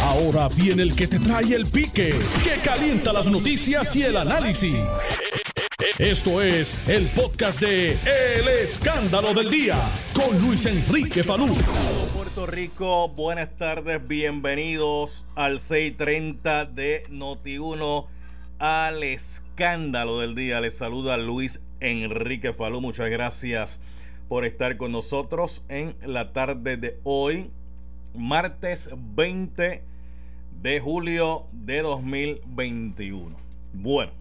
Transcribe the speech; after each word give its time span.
Ahora 0.00 0.48
viene 0.48 0.82
el 0.82 0.94
que 0.94 1.06
te 1.06 1.18
trae 1.18 1.54
el 1.54 1.66
pique, 1.66 2.14
que 2.42 2.60
calienta 2.62 3.12
las 3.12 3.26
noticias 3.26 3.94
y 3.96 4.02
el 4.02 4.16
análisis. 4.16 4.76
Esto 5.98 6.40
es 6.40 6.80
el 6.88 7.06
podcast 7.08 7.60
de 7.60 7.92
El 7.92 8.48
Escándalo 8.48 9.34
del 9.34 9.50
Día 9.50 9.78
con 10.14 10.38
Luis 10.40 10.66
Enrique 10.66 11.22
Falú. 11.22 11.54
Puerto 12.14 12.46
Rico, 12.46 13.08
buenas 13.08 13.56
tardes, 13.56 14.06
bienvenidos 14.06 15.26
al 15.34 15.60
630 15.60 16.64
de 16.66 17.04
Noti1 17.10 18.06
al 18.58 19.02
Escándalo 19.02 20.20
del 20.20 20.34
Día. 20.34 20.60
Les 20.60 20.76
saluda 20.76 21.18
Luis 21.18 21.60
Enrique 21.80 22.52
Falú, 22.52 22.80
muchas 22.80 23.10
gracias 23.10 23.80
por 24.28 24.44
estar 24.44 24.76
con 24.76 24.92
nosotros 24.92 25.62
en 25.68 25.94
la 26.06 26.32
tarde 26.32 26.76
de 26.78 26.98
hoy, 27.04 27.50
martes 28.14 28.90
20 28.92 29.82
de 30.60 30.80
julio 30.80 31.46
de 31.52 31.82
2021. 31.82 33.36
Bueno, 33.72 34.12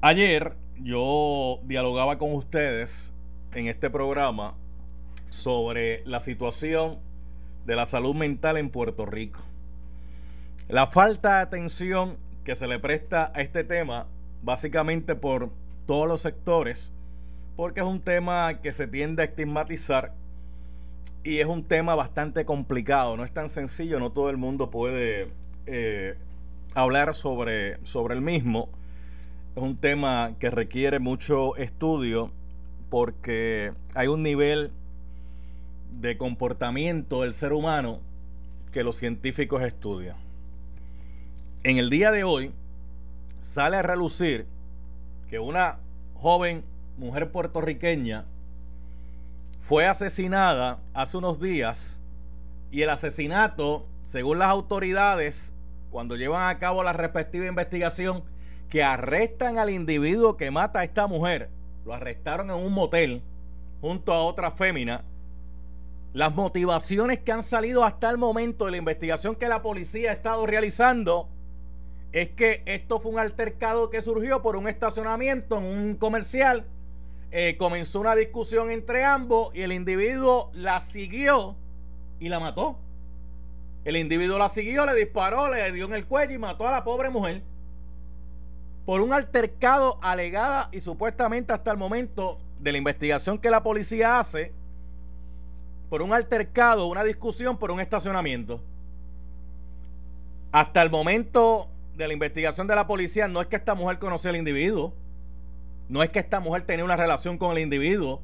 ayer 0.00 0.56
yo 0.78 1.60
dialogaba 1.64 2.18
con 2.18 2.34
ustedes 2.34 3.12
en 3.52 3.66
este 3.66 3.90
programa 3.90 4.54
sobre 5.28 6.02
la 6.06 6.20
situación 6.20 6.98
de 7.66 7.76
la 7.76 7.84
salud 7.84 8.14
mental 8.14 8.56
en 8.56 8.70
Puerto 8.70 9.04
Rico. 9.04 9.40
La 10.68 10.86
falta 10.86 11.36
de 11.36 11.42
atención 11.42 12.16
que 12.44 12.56
se 12.56 12.66
le 12.66 12.78
presta 12.78 13.32
a 13.34 13.42
este 13.42 13.64
tema, 13.64 14.06
básicamente 14.42 15.14
por 15.14 15.50
todos 15.86 16.08
los 16.08 16.22
sectores, 16.22 16.92
porque 17.56 17.80
es 17.80 17.86
un 17.86 18.00
tema 18.00 18.60
que 18.62 18.72
se 18.72 18.86
tiende 18.86 19.22
a 19.22 19.26
estigmatizar 19.26 20.14
y 21.22 21.38
es 21.38 21.46
un 21.46 21.64
tema 21.64 21.94
bastante 21.94 22.44
complicado, 22.44 23.16
no 23.16 23.24
es 23.24 23.32
tan 23.32 23.48
sencillo, 23.48 24.00
no 24.00 24.10
todo 24.10 24.30
el 24.30 24.36
mundo 24.36 24.70
puede 24.70 25.28
eh, 25.66 26.16
hablar 26.74 27.14
sobre, 27.14 27.84
sobre 27.84 28.14
el 28.14 28.22
mismo. 28.22 28.68
Es 29.54 29.62
un 29.62 29.76
tema 29.76 30.34
que 30.38 30.50
requiere 30.50 30.98
mucho 30.98 31.56
estudio 31.56 32.30
porque 32.88 33.72
hay 33.94 34.08
un 34.08 34.22
nivel 34.22 34.72
de 36.00 36.16
comportamiento 36.16 37.22
del 37.22 37.34
ser 37.34 37.52
humano 37.52 38.00
que 38.72 38.82
los 38.82 38.96
científicos 38.96 39.62
estudian. 39.62 40.16
En 41.64 41.76
el 41.76 41.90
día 41.90 42.10
de 42.10 42.24
hoy 42.24 42.52
sale 43.42 43.76
a 43.76 43.82
relucir 43.82 44.46
que 45.28 45.38
una 45.38 45.78
joven 46.14 46.64
mujer 46.96 47.30
puertorriqueña, 47.30 48.24
fue 49.60 49.86
asesinada 49.86 50.80
hace 50.94 51.16
unos 51.16 51.38
días 51.38 52.00
y 52.70 52.82
el 52.82 52.90
asesinato, 52.90 53.86
según 54.02 54.38
las 54.38 54.48
autoridades, 54.48 55.54
cuando 55.90 56.16
llevan 56.16 56.48
a 56.48 56.58
cabo 56.58 56.82
la 56.82 56.92
respectiva 56.92 57.46
investigación, 57.46 58.24
que 58.68 58.82
arrestan 58.82 59.58
al 59.58 59.70
individuo 59.70 60.36
que 60.36 60.50
mata 60.50 60.80
a 60.80 60.84
esta 60.84 61.06
mujer, 61.06 61.50
lo 61.84 61.94
arrestaron 61.94 62.50
en 62.50 62.56
un 62.56 62.72
motel 62.72 63.22
junto 63.80 64.12
a 64.12 64.24
otra 64.24 64.50
fémina, 64.50 65.04
las 66.12 66.34
motivaciones 66.34 67.20
que 67.20 67.30
han 67.30 67.42
salido 67.42 67.84
hasta 67.84 68.10
el 68.10 68.18
momento 68.18 68.64
de 68.64 68.72
la 68.72 68.76
investigación 68.78 69.36
que 69.36 69.48
la 69.48 69.62
policía 69.62 70.10
ha 70.10 70.14
estado 70.14 70.44
realizando 70.44 71.28
es 72.10 72.30
que 72.30 72.62
esto 72.66 72.98
fue 72.98 73.12
un 73.12 73.18
altercado 73.20 73.90
que 73.90 74.00
surgió 74.00 74.42
por 74.42 74.56
un 74.56 74.66
estacionamiento 74.66 75.58
en 75.58 75.64
un 75.64 75.94
comercial 75.94 76.66
eh, 77.32 77.56
comenzó 77.58 78.00
una 78.00 78.16
discusión 78.16 78.70
entre 78.70 79.04
ambos 79.04 79.54
y 79.54 79.62
el 79.62 79.72
individuo 79.72 80.50
la 80.52 80.80
siguió 80.80 81.56
y 82.18 82.28
la 82.28 82.40
mató. 82.40 82.76
El 83.84 83.96
individuo 83.96 84.38
la 84.38 84.48
siguió, 84.48 84.84
le 84.84 84.94
disparó, 84.94 85.48
le 85.48 85.72
dio 85.72 85.86
en 85.86 85.94
el 85.94 86.06
cuello 86.06 86.34
y 86.34 86.38
mató 86.38 86.66
a 86.66 86.72
la 86.72 86.84
pobre 86.84 87.08
mujer. 87.08 87.42
Por 88.84 89.00
un 89.00 89.12
altercado 89.12 89.98
alegada 90.02 90.68
y 90.72 90.80
supuestamente 90.80 91.52
hasta 91.52 91.70
el 91.70 91.76
momento 91.76 92.38
de 92.58 92.72
la 92.72 92.78
investigación 92.78 93.38
que 93.38 93.50
la 93.50 93.62
policía 93.62 94.18
hace, 94.18 94.52
por 95.88 96.02
un 96.02 96.12
altercado, 96.12 96.86
una 96.86 97.04
discusión 97.04 97.56
por 97.56 97.70
un 97.70 97.80
estacionamiento. 97.80 98.62
Hasta 100.52 100.82
el 100.82 100.90
momento 100.90 101.68
de 101.96 102.06
la 102.06 102.12
investigación 102.12 102.66
de 102.66 102.74
la 102.74 102.86
policía 102.86 103.28
no 103.28 103.40
es 103.40 103.46
que 103.46 103.56
esta 103.56 103.74
mujer 103.74 103.98
conocía 103.98 104.30
al 104.30 104.36
individuo. 104.36 104.92
No 105.90 106.04
es 106.04 106.10
que 106.10 106.20
esta 106.20 106.38
mujer 106.38 106.62
tenía 106.62 106.84
una 106.84 106.96
relación 106.96 107.36
con 107.36 107.50
el 107.50 107.58
individuo. 107.58 108.22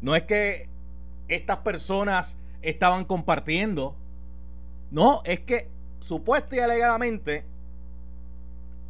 No 0.00 0.16
es 0.16 0.24
que 0.24 0.68
estas 1.28 1.58
personas 1.58 2.36
estaban 2.62 3.04
compartiendo. 3.04 3.94
No, 4.90 5.22
es 5.24 5.38
que 5.38 5.68
supuesta 6.00 6.56
y 6.56 6.58
alegadamente 6.58 7.44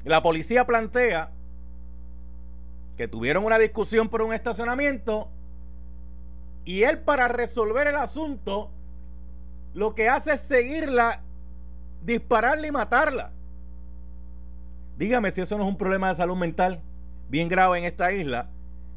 la 0.03 0.23
policía 0.23 0.67
plantea 0.67 1.31
que 2.97 3.07
tuvieron 3.07 3.45
una 3.45 3.59
discusión 3.59 4.09
por 4.09 4.23
un 4.23 4.33
estacionamiento 4.33 5.29
y 6.65 6.85
él 6.85 7.01
para 7.01 7.29
resolver 7.29 7.87
el 7.87 7.97
asunto 7.97 8.71
lo 9.75 9.95
que 9.95 10.09
hace 10.09 10.33
es 10.33 10.41
seguirla, 10.41 11.21
dispararla 12.03 12.67
y 12.67 12.73
matarla. 12.73 13.31
Dígame 14.97 15.31
si 15.31 15.43
eso 15.43 15.59
no 15.59 15.65
es 15.65 15.69
un 15.69 15.77
problema 15.77 16.09
de 16.09 16.15
salud 16.15 16.37
mental 16.37 16.81
bien 17.31 17.49
grave 17.49 17.79
en 17.79 17.85
esta 17.85 18.13
isla, 18.13 18.49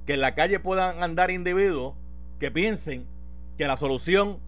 que 0.06 0.16
en 0.16 0.22
la 0.22 0.36
calle 0.36 0.60
puedan 0.60 1.02
andar 1.04 1.32
individuos 1.32 1.94
que 2.40 2.52
piensen 2.52 3.06
que 3.58 3.68
la 3.68 3.78
solución 3.78 4.40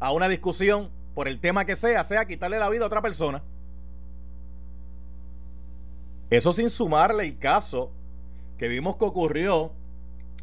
a 0.00 0.12
una 0.12 0.28
discusión 0.28 0.90
por 1.14 1.28
el 1.28 1.40
tema 1.40 1.64
que 1.64 1.76
sea, 1.76 2.04
sea 2.04 2.24
quitarle 2.24 2.58
la 2.58 2.68
vida 2.68 2.84
a 2.84 2.86
otra 2.86 3.02
persona. 3.02 3.42
Eso 6.30 6.52
sin 6.52 6.70
sumarle 6.70 7.24
el 7.24 7.38
caso 7.38 7.90
que 8.58 8.68
vimos 8.68 8.96
que 8.96 9.04
ocurrió 9.04 9.72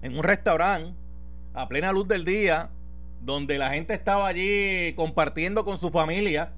en 0.02 0.18
un 0.18 0.24
restaurante 0.24 0.94
a 1.54 1.68
plena 1.68 1.92
luz 1.92 2.08
del 2.08 2.26
día, 2.26 2.70
donde 3.22 3.58
la 3.58 3.72
gente 3.72 3.94
estaba 3.94 4.28
allí 4.28 4.94
compartiendo 4.94 5.66
con 5.66 5.78
su 5.78 5.90
familia 5.90 6.54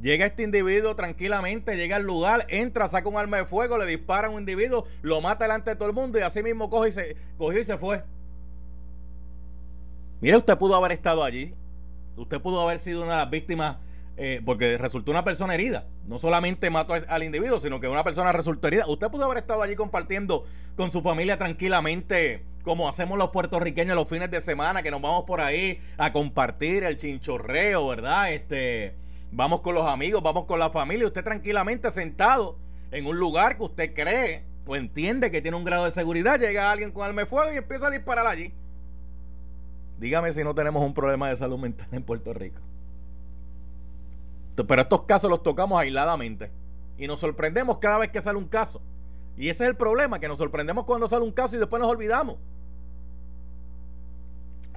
Llega 0.00 0.26
este 0.26 0.42
individuo 0.42 0.94
tranquilamente, 0.96 1.76
llega 1.76 1.96
al 1.96 2.02
lugar, 2.02 2.46
entra, 2.48 2.88
saca 2.88 3.08
un 3.08 3.16
arma 3.16 3.38
de 3.38 3.44
fuego, 3.44 3.78
le 3.78 3.86
dispara 3.86 4.28
a 4.28 4.30
un 4.30 4.40
individuo, 4.40 4.84
lo 5.02 5.20
mata 5.20 5.44
delante 5.44 5.70
de 5.70 5.76
todo 5.76 5.88
el 5.88 5.94
mundo 5.94 6.18
y 6.18 6.22
así 6.22 6.42
mismo 6.42 6.68
coge 6.68 6.88
y 6.88 6.92
se, 6.92 7.16
cogió 7.38 7.60
y 7.60 7.64
se 7.64 7.78
fue. 7.78 8.02
Mire, 10.20 10.36
usted 10.36 10.56
pudo 10.58 10.74
haber 10.74 10.92
estado 10.92 11.22
allí. 11.22 11.54
Usted 12.16 12.40
pudo 12.40 12.60
haber 12.60 12.78
sido 12.78 13.02
una 13.02 13.12
de 13.12 13.18
las 13.18 13.30
víctimas 13.30 13.76
eh, 14.16 14.40
porque 14.44 14.78
resultó 14.78 15.10
una 15.10 15.24
persona 15.24 15.54
herida. 15.54 15.86
No 16.06 16.18
solamente 16.18 16.70
mató 16.70 16.94
al 16.94 17.22
individuo, 17.22 17.58
sino 17.58 17.80
que 17.80 17.88
una 17.88 18.04
persona 18.04 18.32
resultó 18.32 18.68
herida. 18.68 18.86
Usted 18.86 19.08
pudo 19.08 19.24
haber 19.24 19.38
estado 19.38 19.62
allí 19.62 19.74
compartiendo 19.74 20.44
con 20.76 20.90
su 20.90 21.02
familia 21.02 21.36
tranquilamente, 21.36 22.44
como 22.62 22.88
hacemos 22.88 23.18
los 23.18 23.30
puertorriqueños 23.30 23.96
los 23.96 24.08
fines 24.08 24.30
de 24.30 24.40
semana, 24.40 24.82
que 24.82 24.90
nos 24.90 25.02
vamos 25.02 25.24
por 25.24 25.40
ahí 25.40 25.80
a 25.98 26.12
compartir 26.12 26.84
el 26.84 26.96
chinchorreo, 26.96 27.88
¿verdad? 27.88 28.32
Este 28.32 28.94
vamos 29.34 29.60
con 29.60 29.74
los 29.74 29.86
amigos, 29.86 30.22
vamos 30.22 30.44
con 30.44 30.58
la 30.58 30.70
familia, 30.70 31.06
usted 31.06 31.24
tranquilamente 31.24 31.90
sentado 31.90 32.56
en 32.90 33.06
un 33.06 33.18
lugar 33.18 33.56
que 33.56 33.64
usted 33.64 33.94
cree 33.94 34.44
o 34.66 34.76
entiende 34.76 35.30
que 35.30 35.42
tiene 35.42 35.56
un 35.56 35.64
grado 35.64 35.84
de 35.84 35.90
seguridad, 35.90 36.38
llega 36.38 36.70
alguien 36.70 36.92
con 36.92 37.04
arma 37.04 37.22
de 37.22 37.26
fuego 37.26 37.52
y 37.52 37.56
empieza 37.56 37.88
a 37.88 37.90
disparar 37.90 38.26
allí. 38.26 38.52
Dígame 39.98 40.32
si 40.32 40.42
no 40.44 40.54
tenemos 40.54 40.82
un 40.82 40.94
problema 40.94 41.28
de 41.28 41.36
salud 41.36 41.58
mental 41.58 41.88
en 41.92 42.02
Puerto 42.02 42.32
Rico. 42.32 42.60
Pero 44.56 44.82
estos 44.82 45.02
casos 45.02 45.28
los 45.28 45.42
tocamos 45.42 45.80
aisladamente 45.80 46.50
y 46.96 47.08
nos 47.08 47.20
sorprendemos 47.20 47.78
cada 47.78 47.98
vez 47.98 48.10
que 48.10 48.20
sale 48.20 48.38
un 48.38 48.46
caso. 48.46 48.80
Y 49.36 49.48
ese 49.48 49.64
es 49.64 49.70
el 49.70 49.76
problema, 49.76 50.20
que 50.20 50.28
nos 50.28 50.38
sorprendemos 50.38 50.84
cuando 50.84 51.08
sale 51.08 51.24
un 51.24 51.32
caso 51.32 51.56
y 51.56 51.58
después 51.58 51.80
nos 51.80 51.90
olvidamos. 51.90 52.36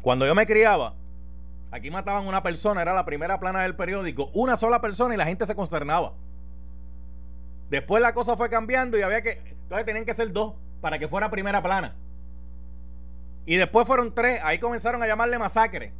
Cuando 0.01 0.25
yo 0.25 0.33
me 0.33 0.47
criaba, 0.47 0.95
Aquí 1.77 1.91
mataban 1.91 2.25
una 2.25 2.41
persona, 2.41 2.81
era 2.81 2.95
la 2.95 3.05
primera 3.05 3.39
plana 3.39 3.61
del 3.61 3.75
periódico, 3.75 4.31
una 4.33 4.57
sola 4.57 4.81
persona 4.81 5.13
y 5.13 5.17
la 5.17 5.27
gente 5.27 5.45
se 5.45 5.53
consternaba. 5.53 6.13
Después 7.69 8.01
la 8.01 8.15
cosa 8.15 8.35
fue 8.35 8.49
cambiando 8.49 8.97
y 8.97 9.03
había 9.03 9.21
que. 9.21 9.43
Entonces 9.45 9.85
tenían 9.85 10.03
que 10.03 10.15
ser 10.15 10.31
dos 10.31 10.55
para 10.81 10.97
que 10.97 11.07
fuera 11.07 11.29
primera 11.29 11.61
plana. 11.61 11.95
Y 13.45 13.57
después 13.57 13.85
fueron 13.85 14.11
tres, 14.15 14.41
ahí 14.43 14.57
comenzaron 14.57 15.03
a 15.03 15.07
llamarle 15.07 15.37
masacre. 15.37 15.93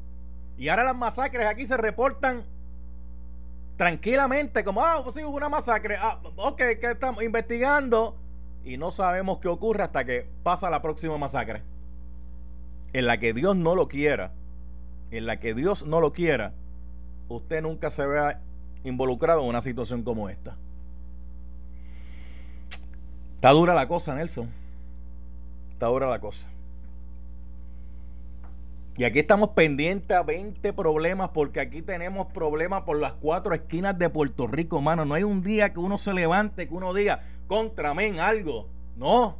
Y 0.57 0.69
ahora 0.69 0.83
las 0.83 0.95
masacres 0.95 1.45
aquí 1.45 1.67
se 1.67 1.77
reportan 1.77 2.43
tranquilamente, 3.77 4.63
como, 4.63 4.83
ah, 4.83 5.01
pues 5.03 5.13
sí, 5.13 5.23
hubo 5.23 5.37
una 5.37 5.47
masacre. 5.47 5.97
Ah, 5.99 6.19
ok, 6.37 6.57
que 6.57 6.91
estamos 6.91 7.23
investigando. 7.23 8.17
Y 8.63 8.77
no 8.77 8.89
sabemos 8.89 9.37
qué 9.37 9.47
ocurre 9.47 9.83
hasta 9.83 10.03
que 10.05 10.27
pasa 10.41 10.71
la 10.71 10.81
próxima 10.81 11.19
masacre. 11.19 11.61
En 12.93 13.05
la 13.05 13.19
que 13.19 13.33
Dios 13.33 13.55
no 13.55 13.75
lo 13.75 13.87
quiera 13.87 14.31
en 15.11 15.25
la 15.25 15.39
que 15.39 15.53
Dios 15.53 15.85
no 15.85 15.99
lo 15.99 16.13
quiera, 16.13 16.53
usted 17.29 17.61
nunca 17.61 17.89
se 17.89 18.05
vea 18.05 18.41
involucrado 18.83 19.41
en 19.41 19.49
una 19.49 19.61
situación 19.61 20.03
como 20.03 20.29
esta. 20.29 20.55
Está 23.35 23.51
dura 23.51 23.73
la 23.73 23.87
cosa, 23.87 24.15
Nelson. 24.15 24.49
Está 25.71 25.87
dura 25.87 26.09
la 26.09 26.19
cosa. 26.19 26.47
Y 28.97 29.03
aquí 29.03 29.19
estamos 29.19 29.49
pendientes 29.49 30.17
a 30.17 30.23
20 30.23 30.73
problemas 30.73 31.29
porque 31.29 31.59
aquí 31.59 31.83
tenemos 31.83 32.27
problemas 32.33 32.81
por 32.81 32.99
las 32.99 33.13
cuatro 33.13 33.53
esquinas 33.53 33.97
de 33.99 34.09
Puerto 34.09 34.47
Rico, 34.47 34.81
mano. 34.81 35.05
No 35.05 35.13
hay 35.13 35.21
un 35.21 35.43
día 35.43 35.71
que 35.71 35.79
uno 35.79 35.99
se 35.99 36.13
levante, 36.13 36.67
que 36.67 36.73
uno 36.73 36.95
diga, 36.95 37.21
contra 37.45 37.93
men, 37.93 38.19
algo. 38.19 38.67
No. 38.95 39.37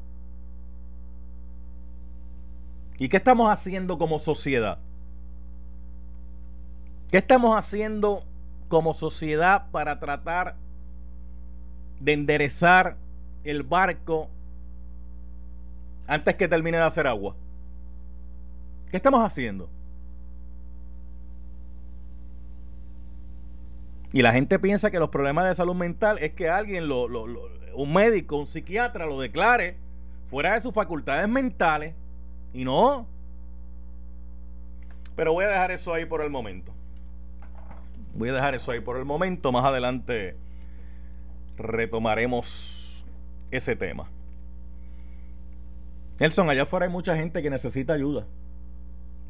¿Y 3.00 3.10
qué 3.10 3.18
estamos 3.18 3.52
haciendo 3.52 3.98
como 3.98 4.20
sociedad? 4.20 4.78
¿Qué 7.12 7.18
estamos 7.18 7.56
haciendo 7.56 8.24
como 8.68 8.94
sociedad 8.94 9.70
para 9.72 10.00
tratar 10.00 10.56
de 12.00 12.14
enderezar 12.14 12.98
el 13.44 13.64
barco 13.64 14.30
antes 16.06 16.36
que 16.36 16.48
termine 16.48 16.78
de 16.78 16.84
hacer 16.84 17.08
agua? 17.08 17.36
¿Qué 18.92 18.98
estamos 18.98 19.22
haciendo? 19.22 19.70
Y 24.12 24.22
la 24.22 24.32
gente 24.32 24.60
piensa 24.60 24.92
que 24.92 25.00
los 25.00 25.10
problemas 25.10 25.48
de 25.48 25.56
salud 25.56 25.76
mental 25.76 26.18
es 26.20 26.34
que 26.34 26.50
alguien, 26.50 26.88
lo, 26.88 27.06
un 27.06 27.94
médico, 27.94 28.38
un 28.38 28.48
psiquiatra, 28.48 29.06
lo 29.06 29.20
declare 29.20 29.78
fuera 30.30 30.54
de 30.54 30.62
sus 30.62 30.74
facultades 30.74 31.28
mentales. 31.30 31.94
Y 32.54 32.66
no. 32.66 33.06
Pero 35.16 35.34
voy 35.34 35.46
a 35.46 35.50
dejar 35.50 35.72
eso 35.72 35.94
ahí 35.94 36.06
por 36.06 36.22
el 36.22 36.30
momento. 36.30 36.74
Voy 38.18 38.30
a 38.30 38.34
dejar 38.34 38.56
eso 38.56 38.72
ahí 38.72 38.80
por 38.80 38.98
el 38.98 39.06
momento. 39.06 39.52
Más 39.52 39.64
adelante 39.64 40.36
retomaremos 41.56 43.06
ese 43.52 43.76
tema. 43.76 44.10
Nelson, 46.20 46.50
allá 46.50 46.64
afuera 46.64 46.88
hay 46.88 46.92
mucha 46.92 47.16
gente 47.16 47.44
que 47.44 47.52
necesita 47.52 47.94
ayuda. 47.94 48.26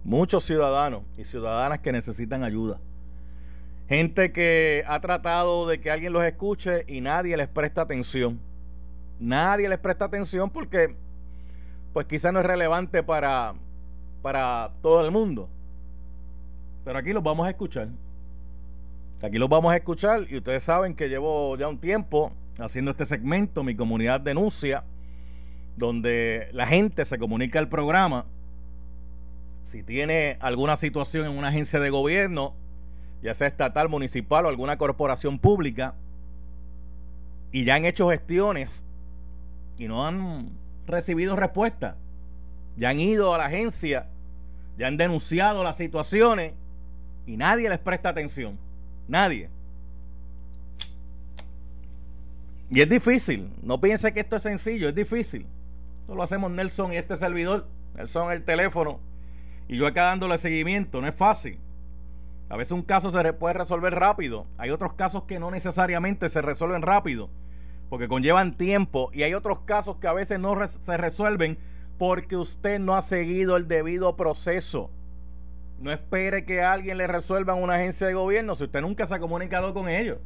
Muchos 0.06 0.45
ciudadanos 0.45 1.04
y 1.18 1.25
ciudadanas 1.25 1.80
que 1.80 1.92
necesitan 1.92 2.45
ayuda. 2.45 2.80
Gente 3.89 4.31
que 4.31 4.86
ha 4.88 5.01
tratado 5.01 5.68
de 5.68 5.81
que 5.81 5.92
alguien 5.92 6.13
los 6.13 6.24
escuche 6.24 6.86
y 6.88 7.01
nadie 7.01 7.36
les 7.36 7.50
presta 7.50 7.81
atención. 7.81 8.39
Nadie 9.19 9.68
les 9.68 9.80
presta 9.80 10.06
atención 10.06 10.50
porque 10.50 10.95
pues 11.92 12.06
quizás 12.06 12.31
no 12.31 12.39
es 12.39 12.45
relevante 12.45 13.04
para, 13.04 13.54
para 14.22 14.72
todo 14.81 15.06
el 15.06 15.12
mundo. 15.12 15.50
Pero 16.86 17.00
aquí 17.00 17.12
los 17.12 17.24
vamos 17.24 17.45
a 17.45 17.50
escuchar. 17.50 17.89
Aquí 19.22 19.40
los 19.40 19.50
vamos 19.50 19.72
a 19.72 19.78
escuchar 19.78 20.28
y 20.30 20.38
ustedes 20.38 20.62
saben 20.64 20.94
que 20.94 21.10
llevo 21.10 21.58
ya 21.58 21.68
un 21.68 21.80
tiempo 21.80 22.31
haciendo 22.60 22.92
este 22.92 23.06
segmento, 23.06 23.64
mi 23.64 23.75
comunidad 23.75 24.22
denuncia, 24.22 24.84
donde 25.75 26.50
la 26.52 26.68
gente 26.68 27.04
se 27.04 27.18
comunica 27.18 27.58
al 27.58 27.68
programa. 27.68 28.25
Si 29.64 29.81
tiene 29.81 30.38
alguna 30.40 30.75
situación 30.75 31.25
en 31.25 31.38
una 31.38 31.48
agencia 31.48 31.80
de 31.80 31.90
gobierno, 31.90 32.54
ya 33.24 33.34
sea 33.34 33.48
estatal, 33.48 33.90
municipal 33.90 34.46
o 34.46 34.50
alguna 34.50 34.78
corporación 34.78 35.40
pública, 35.40 35.96
y 37.52 37.63
ya 37.63 37.75
han 37.75 37.86
hecho 37.86 38.10
gestiones 38.10 38.86
y 39.80 39.88
no 39.88 40.06
han 40.06 40.52
recibido 40.86 41.36
respuesta, 41.36 41.96
ya 42.78 42.90
han 42.90 43.00
ido 43.00 43.34
a 43.34 43.40
la 43.40 43.46
agencia, 43.46 44.10
ya 44.78 44.88
han 44.88 44.98
denunciado 44.98 45.63
las 45.63 45.78
situaciones 45.78 46.54
y 47.25 47.36
nadie 47.36 47.68
les 47.68 47.80
presta 47.80 48.10
atención. 48.10 48.67
Nadie. 49.07 49.50
Y 52.69 52.81
es 52.81 52.89
difícil. 52.89 53.50
No 53.63 53.80
piense 53.80 54.13
que 54.13 54.19
esto 54.19 54.36
es 54.36 54.42
sencillo, 54.42 54.89
es 54.89 54.95
difícil. 54.95 55.48
Esto 56.01 56.15
lo 56.15 56.24
hacemos 56.24 56.51
Nelson 56.51 56.94
y 56.94 56.98
este 56.98 57.15
servidor. 57.15 57.68
Nelson 57.95 58.31
el 58.31 58.44
teléfono. 58.44 59.00
Y 59.68 59.77
yo 59.77 59.88
acá 59.88 60.04
dándole 60.04 60.38
seguimiento. 60.38 61.01
No 61.01 61.07
es 61.07 61.15
fácil. 61.15 61.59
A 62.50 62.57
veces 62.57 62.71
un 62.71 62.83
caso 62.83 63.09
se 63.09 63.33
puede 63.33 63.54
resolver 63.54 63.94
rápido. 63.94 64.48
Hay 64.57 64.69
otros 64.69 64.94
casos 64.94 65.24
que 65.24 65.39
no 65.39 65.51
necesariamente 65.51 66.30
se 66.30 66.42
resuelven 66.42 66.81
rápido. 66.81 67.30
Porque 67.89 68.07
conllevan 68.07 68.56
tiempo. 68.56 69.10
Y 69.13 69.24
hay 69.24 69.33
otros 69.33 69.60
casos 69.60 69.98
que 69.98 70.07
a 70.07 70.13
veces 70.13 70.39
no 70.39 70.56
se 70.68 70.98
resuelven 70.98 71.57
porque 71.98 72.38
usted 72.38 72.80
no 72.80 72.95
ha 72.95 73.01
seguido 73.01 73.57
el 73.57 73.68
debido 73.68 74.15
proceso. 74.15 74.92
No 75.79 75.91
espere 75.91 76.45
que 76.45 76.62
alguien 76.62 76.97
le 76.97 77.07
resuelva 77.07 77.56
en 77.56 77.63
una 77.63 77.75
agencia 77.75 78.07
de 78.07 78.13
gobierno 78.13 78.56
si 78.56 78.63
usted 78.63 78.81
nunca 78.81 79.06
se 79.06 79.13
ha 79.15 79.19
comunicado 79.19 79.74
con 79.74 79.89
ellos. 79.89 80.19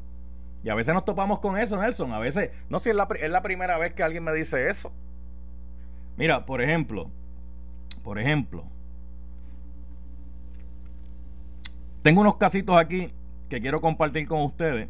Y 0.64 0.70
a 0.70 0.76
veces 0.76 0.94
nos 0.94 1.04
topamos 1.04 1.40
con 1.40 1.58
eso, 1.58 1.76
Nelson. 1.78 2.14
A 2.14 2.20
veces, 2.20 2.52
no 2.70 2.78
sé 2.80 2.86
si 2.86 2.92
es 2.92 2.96
la, 2.96 3.10
es 3.20 3.32
la 3.32 3.42
primera 3.42 3.78
vez 3.78 3.94
que 3.94 4.04
alguien 4.04 4.24
me 4.24 4.32
dice 4.34 4.70
eso. 4.70 4.94
Mira, 6.18 6.46
por 6.46 6.62
ejemplo, 6.62 7.10
por 8.04 8.20
ejemplo, 8.20 8.64
tengo 12.02 12.22
unos 12.22 12.38
casitos 12.38 12.78
aquí 12.78 13.12
que 13.50 13.60
quiero 13.60 13.82
compartir 13.82 14.26
con 14.28 14.42
ustedes 14.42 14.88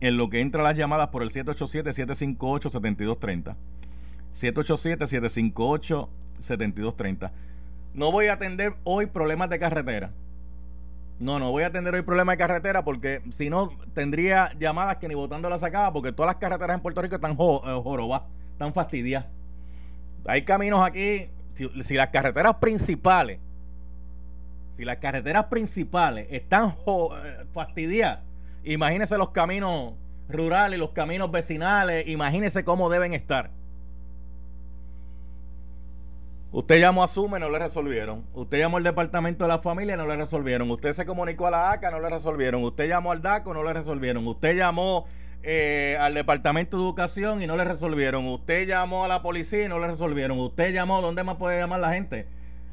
en 0.00 0.16
lo 0.16 0.28
que 0.28 0.40
entra 0.40 0.60
las 0.62 0.76
llamadas 0.76 1.08
por 1.08 1.22
el 1.22 1.30
787-758-7230. 1.30 3.54
787-758-7230 4.34 7.30
no 7.96 8.12
voy 8.12 8.26
a 8.26 8.34
atender 8.34 8.74
hoy 8.84 9.06
problemas 9.06 9.48
de 9.50 9.58
carretera. 9.58 10.12
No, 11.18 11.38
no 11.38 11.50
voy 11.50 11.62
a 11.62 11.68
atender 11.68 11.94
hoy 11.94 12.02
problemas 12.02 12.34
de 12.34 12.38
carretera 12.38 12.84
porque 12.84 13.22
si 13.30 13.48
no 13.48 13.70
tendría 13.94 14.52
llamadas 14.58 14.98
que 14.98 15.08
ni 15.08 15.14
votando 15.14 15.48
la 15.48 15.56
sacaba 15.56 15.94
porque 15.94 16.12
todas 16.12 16.28
las 16.28 16.36
carreteras 16.36 16.76
en 16.76 16.82
Puerto 16.82 17.00
Rico 17.00 17.14
están 17.14 17.32
eh, 17.32 17.36
jorobas, 17.36 18.22
están 18.52 18.74
fastidias. 18.74 19.24
Hay 20.26 20.42
caminos 20.42 20.82
aquí, 20.82 21.30
si, 21.80 21.94
las 21.94 22.08
carreteras 22.08 22.56
principales, 22.56 23.38
si 24.72 24.84
las 24.84 24.98
carreteras 24.98 25.46
principales 25.46 26.26
están 26.30 26.74
eh, 26.86 27.46
fastidiadas, 27.54 28.20
imagínese 28.62 29.16
los 29.16 29.30
caminos 29.30 29.94
rurales, 30.28 30.78
los 30.78 30.90
caminos 30.90 31.30
vecinales, 31.30 32.06
imagínese 32.08 32.62
cómo 32.62 32.90
deben 32.90 33.14
estar. 33.14 33.50
Usted 36.52 36.80
llamó 36.80 37.02
a 37.02 37.08
SUME, 37.08 37.40
no 37.40 37.50
le 37.50 37.58
resolvieron. 37.58 38.24
Usted 38.32 38.58
llamó 38.58 38.76
al 38.76 38.84
Departamento 38.84 39.44
de 39.44 39.48
la 39.48 39.58
Familia, 39.58 39.96
no 39.96 40.06
le 40.06 40.16
resolvieron. 40.16 40.70
Usted 40.70 40.92
se 40.92 41.04
comunicó 41.04 41.48
a 41.48 41.50
la 41.50 41.72
ACA, 41.72 41.90
no 41.90 42.00
le 42.00 42.08
resolvieron. 42.08 42.62
Usted 42.62 42.88
llamó 42.88 43.12
al 43.12 43.20
DACO, 43.20 43.52
no 43.52 43.64
le 43.64 43.72
resolvieron. 43.72 44.26
Usted 44.26 44.56
llamó 44.56 45.06
eh, 45.42 45.96
al 46.00 46.14
Departamento 46.14 46.76
de 46.76 46.84
Educación 46.84 47.42
y 47.42 47.46
no 47.46 47.56
le 47.56 47.64
resolvieron. 47.64 48.26
Usted 48.26 48.66
llamó 48.66 49.04
a 49.04 49.08
la 49.08 49.22
policía 49.22 49.64
y 49.64 49.68
no 49.68 49.80
le 49.80 49.88
resolvieron. 49.88 50.38
Usted 50.38 50.72
llamó, 50.72 51.02
¿dónde 51.02 51.24
más 51.24 51.36
puede 51.36 51.58
llamar 51.58 51.80
la 51.80 51.92
gente? 51.92 52.26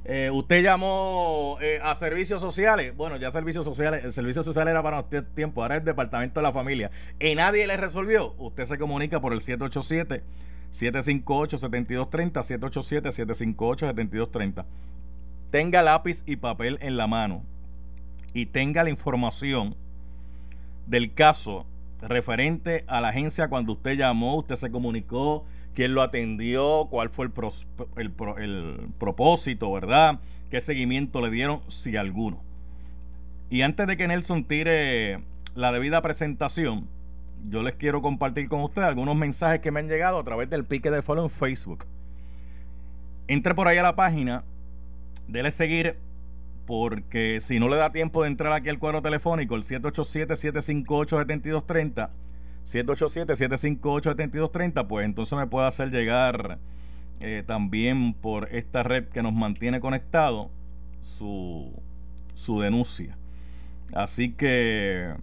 Eh, 0.05 0.29
usted 0.31 0.61
llamó 0.61 1.57
eh, 1.59 1.79
a 1.81 1.95
servicios 1.95 2.41
sociales. 2.41 2.95
Bueno, 2.95 3.17
ya 3.17 3.31
servicios 3.31 3.65
sociales, 3.65 4.03
el 4.05 4.13
servicio 4.13 4.43
social 4.43 4.67
era 4.67 4.83
para 4.83 4.99
usted 4.99 5.23
tiempo, 5.33 5.61
ahora 5.61 5.75
es 5.75 5.79
el 5.81 5.85
Departamento 5.85 6.39
de 6.39 6.43
la 6.43 6.51
Familia. 6.51 6.91
Y 7.19 7.35
nadie 7.35 7.65
le 7.67 7.75
resolvió. 7.77 8.33
Usted 8.37 8.65
se 8.65 8.77
comunica 8.77 9.19
por 9.19 9.33
el 9.33 9.41
787 9.41 10.23
758-7230, 10.73 12.33
787-758-7230. 12.33 14.65
Tenga 15.51 15.83
lápiz 15.83 16.23
y 16.25 16.35
papel 16.35 16.77
en 16.81 16.97
la 16.97 17.07
mano 17.07 17.43
y 18.33 18.47
tenga 18.47 18.83
la 18.83 18.89
información 18.89 19.75
del 20.87 21.13
caso 21.13 21.67
referente 22.01 22.83
a 22.87 22.99
la 23.01 23.09
agencia 23.09 23.47
cuando 23.47 23.73
usted 23.73 23.93
llamó, 23.93 24.37
usted 24.37 24.55
se 24.55 24.71
comunicó, 24.71 25.45
quién 25.75 25.93
lo 25.93 26.01
atendió, 26.01 26.87
cuál 26.89 27.09
fue 27.09 27.27
el, 27.27 27.33
el, 27.97 28.11
el 28.37 28.87
propósito, 28.99 29.71
¿verdad? 29.71 30.19
¿Qué 30.49 30.59
seguimiento 30.59 31.21
le 31.21 31.29
dieron, 31.29 31.61
si 31.67 31.95
alguno? 31.95 32.41
Y 33.49 33.61
antes 33.61 33.85
de 33.85 33.95
que 33.95 34.07
Nelson 34.07 34.45
tire 34.45 35.21
la 35.53 35.71
debida 35.71 36.01
presentación, 36.01 36.87
yo 37.49 37.63
les 37.63 37.75
quiero 37.75 38.01
compartir 38.01 38.47
con 38.47 38.61
ustedes 38.61 38.87
algunos 38.87 39.15
mensajes 39.15 39.59
que 39.59 39.71
me 39.71 39.79
han 39.79 39.87
llegado 39.87 40.19
a 40.19 40.23
través 40.23 40.49
del 40.49 40.65
pique 40.65 40.91
de 40.91 41.01
follow 41.01 41.25
en 41.25 41.29
Facebook. 41.29 41.85
Entre 43.27 43.55
por 43.55 43.67
ahí 43.67 43.77
a 43.77 43.83
la 43.83 43.95
página, 43.95 44.43
dele 45.27 45.51
seguir 45.51 45.97
porque 46.65 47.39
si 47.41 47.59
no 47.59 47.67
le 47.67 47.75
da 47.75 47.91
tiempo 47.91 48.23
de 48.23 48.29
entrar 48.29 48.53
aquí 48.53 48.69
al 48.69 48.79
cuadro 48.79 49.01
telefónico, 49.01 49.55
el 49.55 49.63
787-758-7230, 49.63 52.09
787-758-7230, 52.65 54.87
pues 54.87 55.05
entonces 55.05 55.37
me 55.37 55.47
puede 55.47 55.67
hacer 55.67 55.91
llegar 55.91 56.59
eh, 57.19 57.43
también 57.45 58.13
por 58.13 58.47
esta 58.53 58.83
red 58.83 59.09
que 59.09 59.21
nos 59.21 59.33
mantiene 59.33 59.81
conectado 59.81 60.49
su, 61.17 61.73
su 62.35 62.61
denuncia. 62.61 63.17
Así 63.93 64.31
que 64.31 65.13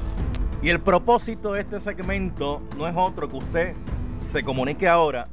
Y 0.61 0.69
el 0.69 0.81
propósito 0.81 1.55
de 1.55 1.61
este 1.61 1.81
segmento 1.81 2.63
no 2.77 2.87
es 2.87 2.95
otro 2.95 3.31
que 3.31 3.37
usted 3.37 3.75
se 4.19 4.43
comunique 4.43 4.87
ahora 4.87 5.31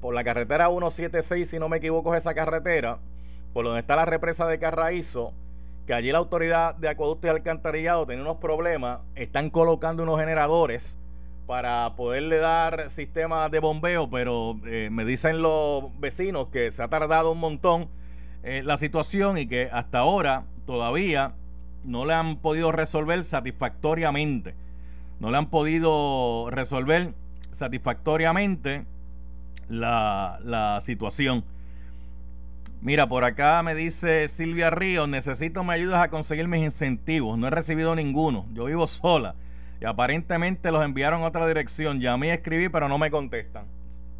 por 0.00 0.12
la 0.12 0.24
carretera 0.24 0.66
176, 0.66 1.48
si 1.48 1.60
no 1.60 1.68
me 1.68 1.76
equivoco, 1.76 2.12
es 2.16 2.22
esa 2.22 2.34
carretera, 2.34 2.98
por 3.52 3.64
donde 3.64 3.78
está 3.78 3.94
la 3.94 4.04
represa 4.04 4.48
de 4.48 4.58
Carraízo 4.58 5.32
allí 5.94 6.12
la 6.12 6.18
autoridad 6.18 6.74
de 6.76 6.88
acueducto 6.88 7.26
y 7.26 7.30
alcantarillado 7.30 8.06
tiene 8.06 8.22
unos 8.22 8.38
problemas, 8.38 9.00
están 9.14 9.50
colocando 9.50 10.02
unos 10.02 10.18
generadores 10.20 10.98
para 11.46 11.94
poderle 11.96 12.38
dar 12.38 12.88
sistemas 12.88 13.50
de 13.50 13.58
bombeo, 13.58 14.08
pero 14.08 14.58
eh, 14.66 14.88
me 14.90 15.04
dicen 15.04 15.42
los 15.42 15.84
vecinos 15.98 16.48
que 16.48 16.70
se 16.70 16.82
ha 16.82 16.88
tardado 16.88 17.32
un 17.32 17.38
montón 17.38 17.88
eh, 18.42 18.62
la 18.64 18.76
situación 18.76 19.38
y 19.38 19.46
que 19.46 19.68
hasta 19.72 19.98
ahora 19.98 20.44
todavía 20.66 21.34
no 21.84 22.06
le 22.06 22.14
han 22.14 22.36
podido 22.38 22.72
resolver 22.72 23.22
satisfactoriamente. 23.24 24.54
No 25.20 25.30
le 25.30 25.36
han 25.36 25.50
podido 25.50 26.48
resolver 26.50 27.14
satisfactoriamente 27.52 28.84
la 29.68 30.78
situación. 30.80 31.44
Mira, 32.82 33.08
por 33.08 33.22
acá 33.22 33.62
me 33.62 33.76
dice 33.76 34.26
Silvia 34.26 34.68
Ríos, 34.68 35.08
necesito 35.08 35.62
me 35.62 35.72
ayudas 35.72 36.02
a 36.02 36.10
conseguir 36.10 36.48
mis 36.48 36.64
incentivos. 36.64 37.38
No 37.38 37.46
he 37.46 37.50
recibido 37.50 37.94
ninguno. 37.94 38.44
Yo 38.52 38.64
vivo 38.64 38.88
sola. 38.88 39.36
Y 39.80 39.84
aparentemente 39.84 40.72
los 40.72 40.84
enviaron 40.84 41.22
a 41.22 41.26
otra 41.26 41.46
dirección. 41.46 42.00
Llamé 42.00 42.26
y 42.26 42.30
escribí, 42.30 42.68
pero 42.68 42.88
no 42.88 42.98
me 42.98 43.08
contestan. 43.08 43.66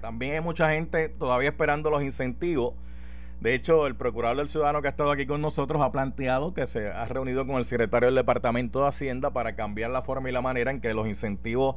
También 0.00 0.34
hay 0.34 0.40
mucha 0.42 0.70
gente 0.70 1.08
todavía 1.08 1.48
esperando 1.48 1.90
los 1.90 2.02
incentivos. 2.02 2.74
De 3.40 3.52
hecho, 3.52 3.88
el 3.88 3.96
procurador 3.96 4.36
del 4.36 4.48
ciudadano 4.48 4.80
que 4.80 4.86
ha 4.86 4.90
estado 4.92 5.10
aquí 5.10 5.26
con 5.26 5.40
nosotros 5.40 5.82
ha 5.82 5.90
planteado 5.90 6.54
que 6.54 6.68
se 6.68 6.88
ha 6.88 7.06
reunido 7.06 7.44
con 7.44 7.56
el 7.56 7.64
secretario 7.64 8.06
del 8.06 8.14
Departamento 8.14 8.82
de 8.82 8.86
Hacienda 8.86 9.32
para 9.32 9.56
cambiar 9.56 9.90
la 9.90 10.02
forma 10.02 10.28
y 10.28 10.32
la 10.32 10.40
manera 10.40 10.70
en 10.70 10.80
que 10.80 10.94
los 10.94 11.08
incentivos 11.08 11.74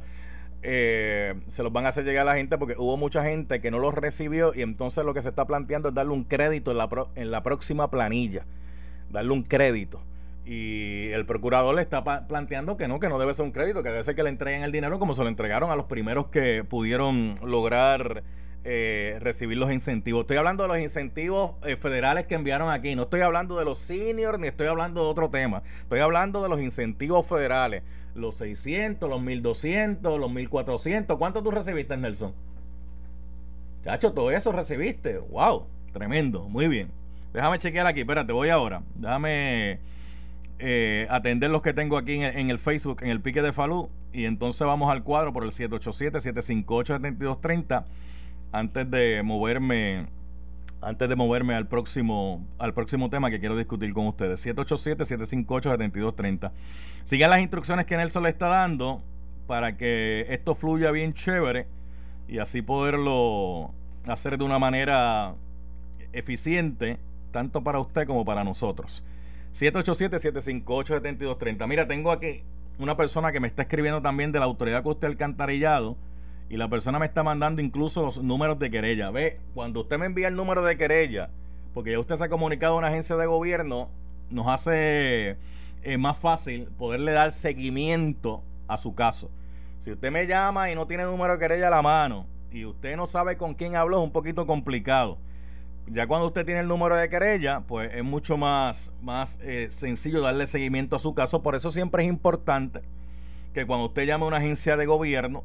eh, 0.62 1.34
se 1.46 1.62
los 1.62 1.72
van 1.72 1.86
a 1.86 1.88
hacer 1.88 2.04
llegar 2.04 2.22
a 2.22 2.32
la 2.32 2.36
gente 2.36 2.58
porque 2.58 2.74
hubo 2.78 2.96
mucha 2.96 3.22
gente 3.22 3.60
que 3.60 3.70
no 3.70 3.78
los 3.78 3.94
recibió 3.94 4.52
y 4.54 4.62
entonces 4.62 5.04
lo 5.04 5.14
que 5.14 5.22
se 5.22 5.28
está 5.28 5.46
planteando 5.46 5.90
es 5.90 5.94
darle 5.94 6.12
un 6.12 6.24
crédito 6.24 6.70
en 6.70 6.78
la, 6.78 6.88
en 7.14 7.30
la 7.30 7.42
próxima 7.42 7.90
planilla, 7.90 8.44
darle 9.10 9.32
un 9.32 9.42
crédito. 9.42 10.02
Y 10.44 11.08
el 11.08 11.26
procurador 11.26 11.74
le 11.74 11.82
está 11.82 12.04
planteando 12.28 12.76
que 12.76 12.86
no, 12.86 13.00
que 13.00 13.08
no 13.08 13.18
debe 13.18 13.34
ser 13.34 13.44
un 13.44 13.50
crédito, 13.50 13.82
que 13.82 13.88
debe 13.88 14.02
ser 14.04 14.14
que 14.14 14.22
le 14.22 14.28
entreguen 14.28 14.62
el 14.62 14.70
dinero 14.70 15.00
como 15.00 15.12
se 15.12 15.22
lo 15.22 15.28
entregaron 15.28 15.72
a 15.72 15.76
los 15.76 15.86
primeros 15.86 16.28
que 16.28 16.62
pudieron 16.62 17.34
lograr 17.44 18.22
eh, 18.68 19.18
recibir 19.20 19.56
los 19.58 19.70
incentivos. 19.70 20.22
Estoy 20.22 20.38
hablando 20.38 20.64
de 20.64 20.68
los 20.68 20.80
incentivos 20.80 21.52
eh, 21.64 21.76
federales 21.76 22.26
que 22.26 22.34
enviaron 22.34 22.68
aquí. 22.68 22.96
No 22.96 23.04
estoy 23.04 23.20
hablando 23.20 23.56
de 23.56 23.64
los 23.64 23.78
seniors 23.78 24.40
ni 24.40 24.48
estoy 24.48 24.66
hablando 24.66 25.04
de 25.04 25.08
otro 25.08 25.30
tema. 25.30 25.62
Estoy 25.82 26.00
hablando 26.00 26.42
de 26.42 26.48
los 26.48 26.60
incentivos 26.60 27.24
federales. 27.28 27.84
Los 28.16 28.38
600, 28.38 29.08
los 29.08 29.22
1200, 29.22 30.18
los 30.18 30.32
1400. 30.32 31.16
¿Cuánto 31.16 31.44
tú 31.44 31.52
recibiste, 31.52 31.96
Nelson? 31.96 32.34
Chacho, 33.84 34.12
todo 34.12 34.32
eso 34.32 34.50
recibiste. 34.50 35.18
¡Wow! 35.18 35.68
Tremendo. 35.92 36.48
Muy 36.48 36.66
bien. 36.66 36.90
Déjame 37.32 37.58
chequear 37.58 37.86
aquí. 37.86 38.00
Espérate, 38.00 38.32
voy 38.32 38.48
ahora. 38.48 38.82
Déjame 38.96 39.78
eh, 40.58 41.06
atender 41.08 41.50
los 41.50 41.62
que 41.62 41.72
tengo 41.72 41.96
aquí 41.96 42.14
en 42.14 42.24
el, 42.24 42.36
en 42.36 42.50
el, 42.50 42.58
Facebook, 42.58 42.96
en 43.02 43.10
el 43.10 43.20
pique 43.20 43.42
de 43.42 43.52
Falú. 43.52 43.90
Y 44.12 44.24
entonces 44.24 44.66
vamos 44.66 44.90
al 44.90 45.04
cuadro 45.04 45.32
por 45.32 45.44
el 45.44 45.52
787-758-7230 45.52 47.84
antes 48.52 48.90
de 48.90 49.22
moverme 49.22 50.06
antes 50.80 51.08
de 51.08 51.16
moverme 51.16 51.54
al 51.54 51.66
próximo 51.66 52.46
al 52.58 52.72
próximo 52.74 53.10
tema 53.10 53.30
que 53.30 53.40
quiero 53.40 53.56
discutir 53.56 53.92
con 53.92 54.06
ustedes. 54.06 54.46
787-758-7230 54.46 56.52
sigan 57.04 57.30
las 57.30 57.40
instrucciones 57.40 57.86
que 57.86 57.96
Nelson 57.96 58.22
le 58.22 58.28
está 58.28 58.46
dando 58.48 59.02
para 59.46 59.76
que 59.76 60.26
esto 60.28 60.54
fluya 60.54 60.90
bien 60.90 61.14
chévere 61.14 61.66
y 62.28 62.38
así 62.38 62.60
poderlo 62.62 63.72
hacer 64.06 64.38
de 64.38 64.44
una 64.44 64.58
manera 64.58 65.34
eficiente 66.12 66.98
tanto 67.30 67.62
para 67.62 67.78
usted 67.80 68.06
como 68.06 68.24
para 68.24 68.44
nosotros. 68.44 69.02
787-758-7230 69.52 71.66
mira 71.66 71.88
tengo 71.88 72.12
aquí 72.12 72.42
una 72.78 72.96
persona 72.96 73.32
que 73.32 73.40
me 73.40 73.48
está 73.48 73.62
escribiendo 73.62 74.02
también 74.02 74.32
de 74.32 74.38
la 74.38 74.44
autoridad 74.44 74.82
coste 74.82 75.06
alcantarillado 75.06 75.96
y 76.48 76.56
la 76.56 76.68
persona 76.68 76.98
me 76.98 77.06
está 77.06 77.22
mandando 77.22 77.60
incluso 77.60 78.02
los 78.02 78.22
números 78.22 78.58
de 78.58 78.70
querella. 78.70 79.10
Ve, 79.10 79.40
cuando 79.54 79.80
usted 79.80 79.98
me 79.98 80.06
envía 80.06 80.28
el 80.28 80.36
número 80.36 80.62
de 80.62 80.76
querella, 80.76 81.30
porque 81.74 81.92
ya 81.92 81.98
usted 81.98 82.16
se 82.16 82.24
ha 82.24 82.28
comunicado 82.28 82.74
a 82.74 82.78
una 82.78 82.88
agencia 82.88 83.16
de 83.16 83.26
gobierno, 83.26 83.88
nos 84.30 84.46
hace 84.48 85.36
eh, 85.82 85.98
más 85.98 86.16
fácil 86.18 86.68
poderle 86.78 87.12
dar 87.12 87.32
seguimiento 87.32 88.42
a 88.68 88.78
su 88.78 88.94
caso. 88.94 89.30
Si 89.80 89.92
usted 89.92 90.10
me 90.10 90.26
llama 90.26 90.70
y 90.70 90.74
no 90.74 90.86
tiene 90.86 91.04
número 91.04 91.34
de 91.34 91.38
querella 91.38 91.68
a 91.68 91.70
la 91.70 91.82
mano 91.82 92.26
y 92.50 92.64
usted 92.64 92.96
no 92.96 93.06
sabe 93.06 93.36
con 93.36 93.54
quién 93.54 93.76
habló, 93.76 93.98
es 93.98 94.04
un 94.04 94.12
poquito 94.12 94.46
complicado. 94.46 95.18
Ya 95.88 96.08
cuando 96.08 96.26
usted 96.26 96.44
tiene 96.44 96.60
el 96.60 96.68
número 96.68 96.96
de 96.96 97.08
querella, 97.08 97.60
pues 97.60 97.92
es 97.94 98.02
mucho 98.02 98.36
más, 98.36 98.92
más 99.02 99.38
eh, 99.42 99.70
sencillo 99.70 100.20
darle 100.20 100.46
seguimiento 100.46 100.96
a 100.96 100.98
su 100.98 101.14
caso. 101.14 101.42
Por 101.42 101.54
eso 101.54 101.70
siempre 101.70 102.02
es 102.02 102.08
importante 102.08 102.82
que 103.54 103.66
cuando 103.66 103.86
usted 103.86 104.04
llame 104.04 104.24
a 104.24 104.28
una 104.28 104.36
agencia 104.38 104.76
de 104.76 104.86
gobierno, 104.86 105.44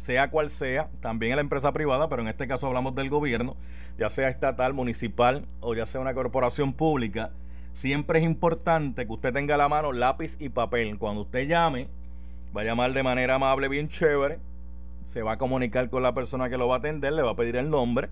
sea 0.00 0.30
cual 0.30 0.48
sea, 0.48 0.88
también 1.02 1.34
la 1.34 1.42
empresa 1.42 1.72
privada, 1.72 2.08
pero 2.08 2.22
en 2.22 2.28
este 2.28 2.48
caso 2.48 2.66
hablamos 2.66 2.94
del 2.94 3.10
gobierno, 3.10 3.54
ya 3.98 4.08
sea 4.08 4.30
estatal, 4.30 4.72
municipal 4.72 5.44
o 5.60 5.74
ya 5.74 5.84
sea 5.84 6.00
una 6.00 6.14
corporación 6.14 6.72
pública, 6.72 7.32
siempre 7.74 8.20
es 8.20 8.24
importante 8.24 9.06
que 9.06 9.12
usted 9.12 9.34
tenga 9.34 9.56
a 9.56 9.58
la 9.58 9.68
mano 9.68 9.92
lápiz 9.92 10.38
y 10.40 10.48
papel. 10.48 10.96
Cuando 10.96 11.20
usted 11.20 11.46
llame, 11.46 11.88
va 12.56 12.62
a 12.62 12.64
llamar 12.64 12.94
de 12.94 13.02
manera 13.02 13.34
amable, 13.34 13.68
bien 13.68 13.88
chévere, 13.88 14.38
se 15.04 15.20
va 15.20 15.32
a 15.32 15.36
comunicar 15.36 15.90
con 15.90 16.02
la 16.02 16.14
persona 16.14 16.48
que 16.48 16.56
lo 16.56 16.66
va 16.66 16.76
a 16.76 16.78
atender, 16.78 17.12
le 17.12 17.20
va 17.20 17.32
a 17.32 17.36
pedir 17.36 17.56
el 17.56 17.68
nombre. 17.68 18.08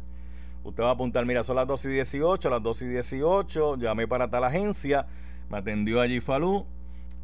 Usted 0.65 0.83
va 0.83 0.91
a 0.91 0.93
apuntar, 0.93 1.25
mira, 1.25 1.43
son 1.43 1.57
las 1.57 1.67
2 1.67 1.87
y 1.87 1.89
18, 1.89 2.51
las 2.51 2.63
2 2.63 2.83
y 2.83 2.87
18, 2.89 3.77
llamé 3.79 4.07
para 4.07 4.29
tal 4.29 4.45
agencia, 4.45 5.07
me 5.49 5.57
atendió 5.57 6.03
allí 6.03 6.21
Falú, 6.21 6.67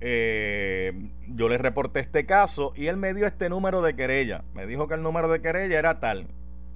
eh, 0.07 0.93
yo 1.29 1.49
le 1.49 1.57
reporté 1.57 2.01
este 2.01 2.27
caso 2.27 2.75
y 2.77 2.89
él 2.89 2.99
me 2.99 3.15
dio 3.15 3.27
este 3.27 3.49
número 3.49 3.81
de 3.81 3.97
querella. 3.97 4.45
Me 4.53 4.67
dijo 4.67 4.87
que 4.87 4.93
el 4.93 5.03
número 5.03 5.29
de 5.29 5.41
querella 5.41 5.79
era 5.79 5.99
tal. 5.99 6.27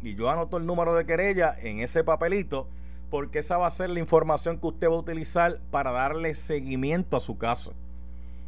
Y 0.02 0.14
yo 0.14 0.30
anoto 0.30 0.56
el 0.56 0.64
número 0.64 0.94
de 0.94 1.04
querella 1.04 1.54
en 1.60 1.80
ese 1.80 2.04
papelito 2.04 2.68
porque 3.10 3.40
esa 3.40 3.58
va 3.58 3.66
a 3.66 3.70
ser 3.70 3.90
la 3.90 3.98
información 3.98 4.58
que 4.58 4.68
usted 4.68 4.88
va 4.88 4.94
a 4.94 5.00
utilizar 5.00 5.60
para 5.70 5.92
darle 5.92 6.32
seguimiento 6.32 7.18
a 7.18 7.20
su 7.20 7.36
caso. 7.36 7.74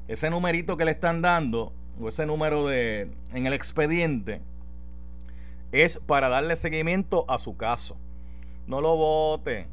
Ese 0.09 0.31
numerito 0.31 0.79
que 0.79 0.87
le 0.87 0.93
están 0.93 1.21
dando 1.21 1.75
o 2.01 2.09
ese 2.09 2.25
número 2.25 2.67
de 2.67 3.11
en 3.35 3.47
el 3.47 3.53
expediente 3.53 4.41
es 5.73 5.99
para 5.99 6.31
darle 6.31 6.57
seguimiento 6.57 7.27
a 7.29 7.37
su 7.37 7.55
caso. 7.59 7.99
No 8.67 8.81
lo 8.81 8.97
vote, 8.97 9.67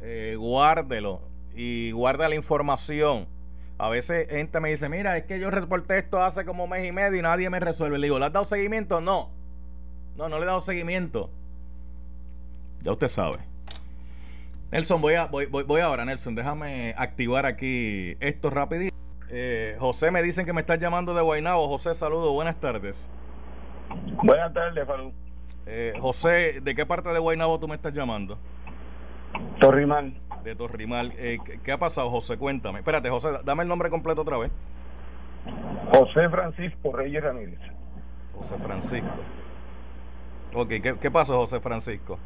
eh, 0.00 0.36
guárdelo 0.38 1.20
y 1.54 1.92
guarda 1.92 2.30
la 2.30 2.34
información. 2.34 3.33
A 3.78 3.88
veces 3.88 4.28
gente 4.30 4.60
me 4.60 4.68
dice, 4.70 4.88
mira, 4.88 5.16
es 5.16 5.24
que 5.24 5.40
yo 5.40 5.50
reporté 5.50 5.98
esto 5.98 6.22
hace 6.22 6.44
como 6.44 6.66
mes 6.66 6.86
y 6.86 6.92
medio 6.92 7.18
y 7.18 7.22
nadie 7.22 7.50
me 7.50 7.58
resuelve. 7.58 7.98
Le 7.98 8.06
digo, 8.06 8.18
¿le 8.18 8.26
has 8.26 8.32
dado 8.32 8.44
seguimiento? 8.44 9.00
No. 9.00 9.30
No, 10.16 10.28
no 10.28 10.36
le 10.36 10.44
he 10.44 10.46
dado 10.46 10.60
seguimiento. 10.60 11.30
Ya 12.82 12.92
usted 12.92 13.08
sabe. 13.08 13.38
Nelson, 14.70 15.00
voy, 15.00 15.14
a, 15.14 15.26
voy, 15.26 15.46
voy, 15.46 15.80
ahora, 15.80 16.04
Nelson. 16.04 16.34
Déjame 16.34 16.94
activar 16.96 17.46
aquí 17.46 18.16
esto 18.20 18.50
rapidito. 18.50 18.94
Eh, 19.28 19.76
José, 19.80 20.10
me 20.10 20.22
dicen 20.22 20.46
que 20.46 20.52
me 20.52 20.60
estás 20.60 20.78
llamando 20.78 21.14
de 21.14 21.22
Guaynabo. 21.22 21.66
José, 21.68 21.94
saludo, 21.94 22.32
buenas 22.32 22.60
tardes. 22.60 23.08
Buenas 24.22 24.52
tardes, 24.52 24.86
Falú. 24.86 25.12
Eh, 25.66 25.94
José, 26.00 26.60
¿de 26.60 26.74
qué 26.74 26.84
parte 26.86 27.08
de 27.08 27.18
Guaynabo 27.18 27.58
tú 27.58 27.66
me 27.66 27.74
estás 27.74 27.92
llamando? 27.92 28.38
Torrimal. 29.58 30.14
De 30.44 30.54
Torrimal. 30.54 31.12
Eh, 31.16 31.38
¿qué, 31.64 31.72
ha 31.72 31.78
pasado, 31.78 32.10
José? 32.10 32.36
Cuéntame. 32.36 32.80
Espérate, 32.80 33.08
José, 33.08 33.30
dame 33.44 33.62
el 33.62 33.68
nombre 33.68 33.90
completo 33.90 34.22
otra 34.22 34.36
vez. 34.36 34.52
José 35.92 36.28
Francisco 36.28 36.92
Reyes 36.92 37.22
Ramírez. 37.22 37.58
José 38.38 38.56
Francisco. 38.58 39.08
Ok, 40.54 40.68
¿qué, 40.82 40.96
qué 41.00 41.10
pasó, 41.10 41.36
José 41.38 41.60
Francisco? 41.60 42.18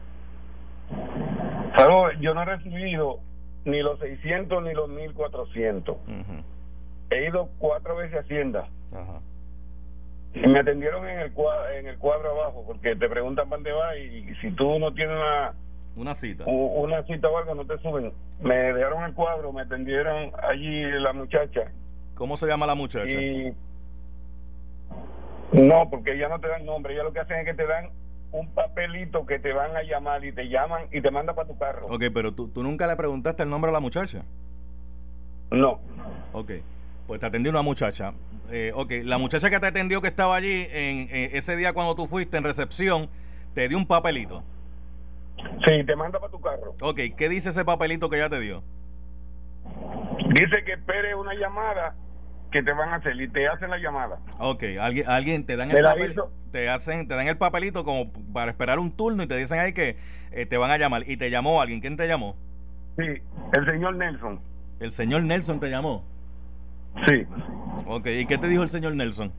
yo 2.20 2.34
no 2.34 2.42
he 2.42 2.44
recibido 2.44 3.20
ni 3.64 3.82
los 3.82 3.98
600 4.00 4.62
ni 4.62 4.72
los 4.72 4.88
1400. 4.88 5.96
He 7.10 7.28
ido 7.28 7.48
cuatro 7.58 7.96
veces 7.96 8.16
a 8.16 8.20
Hacienda. 8.20 8.68
Y 10.34 10.46
me 10.46 10.60
atendieron 10.60 11.08
en 11.08 11.20
el, 11.20 11.32
cuadro, 11.32 11.70
en 11.70 11.86
el 11.86 11.98
cuadro 11.98 12.30
abajo, 12.30 12.64
porque 12.66 12.94
te 12.96 13.08
preguntan 13.08 13.48
dónde 13.48 13.72
va 13.72 13.96
y, 13.96 14.34
si 14.40 14.50
tú 14.52 14.78
no 14.78 14.92
tienes 14.92 15.16
una, 15.16 15.54
una 15.98 16.14
cita 16.14 16.44
una 16.46 17.02
cita 17.04 17.28
o 17.28 17.38
algo, 17.38 17.54
no 17.54 17.66
te 17.66 17.78
suben. 17.78 18.12
Me 18.40 18.54
dejaron 18.54 19.04
el 19.04 19.14
cuadro, 19.14 19.52
me 19.52 19.62
atendieron 19.62 20.32
allí 20.42 20.82
la 20.84 21.12
muchacha. 21.12 21.72
¿Cómo 22.14 22.36
se 22.36 22.46
llama 22.46 22.66
la 22.66 22.74
muchacha? 22.74 23.16
No, 25.52 25.88
porque 25.90 26.14
ella 26.14 26.28
no 26.28 26.40
te 26.40 26.48
dan 26.48 26.66
nombre, 26.66 26.94
ella 26.94 27.04
lo 27.04 27.12
que 27.12 27.20
hacen 27.20 27.38
es 27.38 27.44
que 27.44 27.54
te 27.54 27.66
dan 27.66 27.90
un 28.32 28.48
papelito 28.50 29.24
que 29.26 29.38
te 29.38 29.52
van 29.52 29.74
a 29.76 29.82
llamar 29.82 30.24
y 30.24 30.32
te 30.32 30.48
llaman 30.48 30.86
y 30.92 31.00
te 31.00 31.10
mandan 31.10 31.34
para 31.34 31.48
tu 31.48 31.56
carro. 31.56 31.86
Ok, 31.88 32.04
pero 32.12 32.32
tú, 32.34 32.48
tú 32.48 32.62
nunca 32.62 32.86
le 32.86 32.96
preguntaste 32.96 33.42
el 33.42 33.50
nombre 33.50 33.70
a 33.70 33.72
la 33.72 33.80
muchacha. 33.80 34.24
No. 35.50 35.80
Ok, 36.32 36.52
pues 37.06 37.20
te 37.20 37.26
atendió 37.26 37.50
una 37.50 37.62
muchacha. 37.62 38.12
Eh, 38.50 38.72
ok, 38.74 38.92
la 39.04 39.18
muchacha 39.18 39.50
que 39.50 39.58
te 39.60 39.66
atendió 39.66 40.00
que 40.00 40.08
estaba 40.08 40.36
allí 40.36 40.66
en, 40.70 41.08
ese 41.10 41.56
día 41.56 41.72
cuando 41.72 41.94
tú 41.94 42.06
fuiste 42.06 42.36
en 42.36 42.44
recepción, 42.44 43.08
te 43.54 43.68
dio 43.68 43.78
un 43.78 43.86
papelito. 43.86 44.42
Sí, 45.66 45.84
te 45.84 45.96
manda 45.96 46.18
para 46.18 46.30
tu 46.30 46.40
carro. 46.40 46.74
Ok, 46.80 47.00
¿qué 47.16 47.28
dice 47.28 47.50
ese 47.50 47.64
papelito 47.64 48.08
que 48.08 48.16
ella 48.16 48.28
te 48.28 48.40
dio? 48.40 48.62
Dice 50.30 50.64
que 50.64 50.72
espere 50.72 51.14
una 51.14 51.34
llamada 51.34 51.94
que 52.50 52.62
te 52.62 52.72
van 52.72 52.90
a 52.90 52.96
hacer 52.96 53.20
y 53.20 53.28
te 53.28 53.46
hacen 53.46 53.70
la 53.70 53.78
llamada. 53.78 54.18
Ok, 54.38 54.64
alguien, 54.80 55.08
alguien 55.08 55.44
te 55.44 55.56
dan 55.56 55.70
el 55.70 55.82
papelito, 55.82 56.32
te 56.50 56.68
hacen, 56.68 57.06
te 57.08 57.14
dan 57.14 57.28
el 57.28 57.36
papelito 57.36 57.84
como 57.84 58.12
para 58.32 58.50
esperar 58.50 58.78
un 58.78 58.92
turno 58.96 59.22
y 59.22 59.26
te 59.26 59.36
dicen 59.36 59.58
ahí 59.60 59.72
que 59.72 59.96
eh, 60.32 60.46
te 60.46 60.56
van 60.56 60.70
a 60.70 60.78
llamar. 60.78 61.02
¿Y 61.06 61.16
te 61.16 61.30
llamó 61.30 61.60
alguien? 61.60 61.80
¿Quién 61.80 61.96
te 61.96 62.08
llamó? 62.08 62.36
Sí, 62.96 63.04
el 63.52 63.66
señor 63.66 63.96
Nelson. 63.96 64.40
¿El 64.80 64.92
señor 64.92 65.22
Nelson 65.22 65.60
te 65.60 65.68
llamó? 65.68 66.04
Sí. 67.06 67.26
Ok, 67.86 68.06
¿y 68.06 68.26
qué 68.26 68.38
te 68.38 68.48
dijo 68.48 68.62
el 68.62 68.70
señor 68.70 68.94
Nelson? 68.94 69.32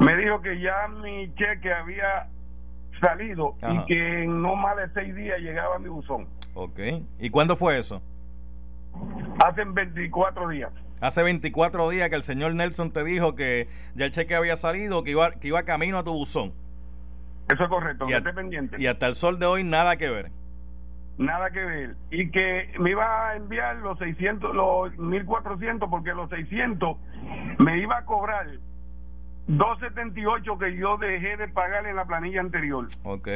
Me 0.00 0.16
dijo 0.16 0.40
que 0.40 0.60
ya 0.60 0.88
mi 0.88 1.32
cheque 1.34 1.72
había 1.72 2.28
salido 3.00 3.52
y 3.68 3.84
que 3.86 4.24
en 4.24 4.42
no 4.42 4.56
más 4.56 4.76
de 4.76 4.88
seis 4.94 5.14
días 5.14 5.38
llegaba 5.40 5.78
mi 5.78 5.88
buzón. 5.88 6.28
Ok, 6.54 6.80
¿y 7.18 7.30
cuándo 7.30 7.56
fue 7.56 7.78
eso? 7.78 8.02
Hace 9.44 9.64
24 9.64 10.48
días. 10.48 10.72
Hace 11.00 11.22
24 11.22 11.90
días 11.90 12.08
que 12.08 12.16
el 12.16 12.22
señor 12.22 12.54
Nelson 12.54 12.90
te 12.90 13.04
dijo 13.04 13.34
que 13.34 13.68
ya 13.94 14.06
el 14.06 14.12
cheque 14.12 14.34
había 14.34 14.56
salido, 14.56 15.02
que 15.04 15.10
iba, 15.10 15.32
que 15.32 15.48
iba 15.48 15.62
camino 15.64 15.98
a 15.98 16.04
tu 16.04 16.12
buzón. 16.12 16.54
Eso 17.52 17.62
es 17.62 17.68
correcto, 17.68 18.06
y, 18.08 18.32
pendiente. 18.32 18.76
y 18.78 18.86
hasta 18.86 19.06
el 19.06 19.14
sol 19.14 19.38
de 19.38 19.46
hoy 19.46 19.62
nada 19.62 19.96
que 19.96 20.08
ver. 20.08 20.32
Nada 21.18 21.50
que 21.50 21.64
ver. 21.64 21.96
Y 22.10 22.30
que 22.30 22.72
me 22.78 22.90
iba 22.90 23.28
a 23.30 23.36
enviar 23.36 23.76
los 23.76 23.98
600, 23.98 24.54
los 24.54 24.96
1400, 24.98 25.88
porque 25.88 26.12
los 26.12 26.28
600 26.28 26.96
me 27.58 27.78
iba 27.78 27.98
a 27.98 28.04
cobrar 28.04 28.46
278 29.48 30.58
que 30.58 30.76
yo 30.76 30.96
dejé 30.96 31.36
de 31.36 31.48
pagar 31.48 31.86
en 31.86 31.96
la 31.96 32.04
planilla 32.04 32.40
anterior. 32.40 32.86
Ok 33.04 33.28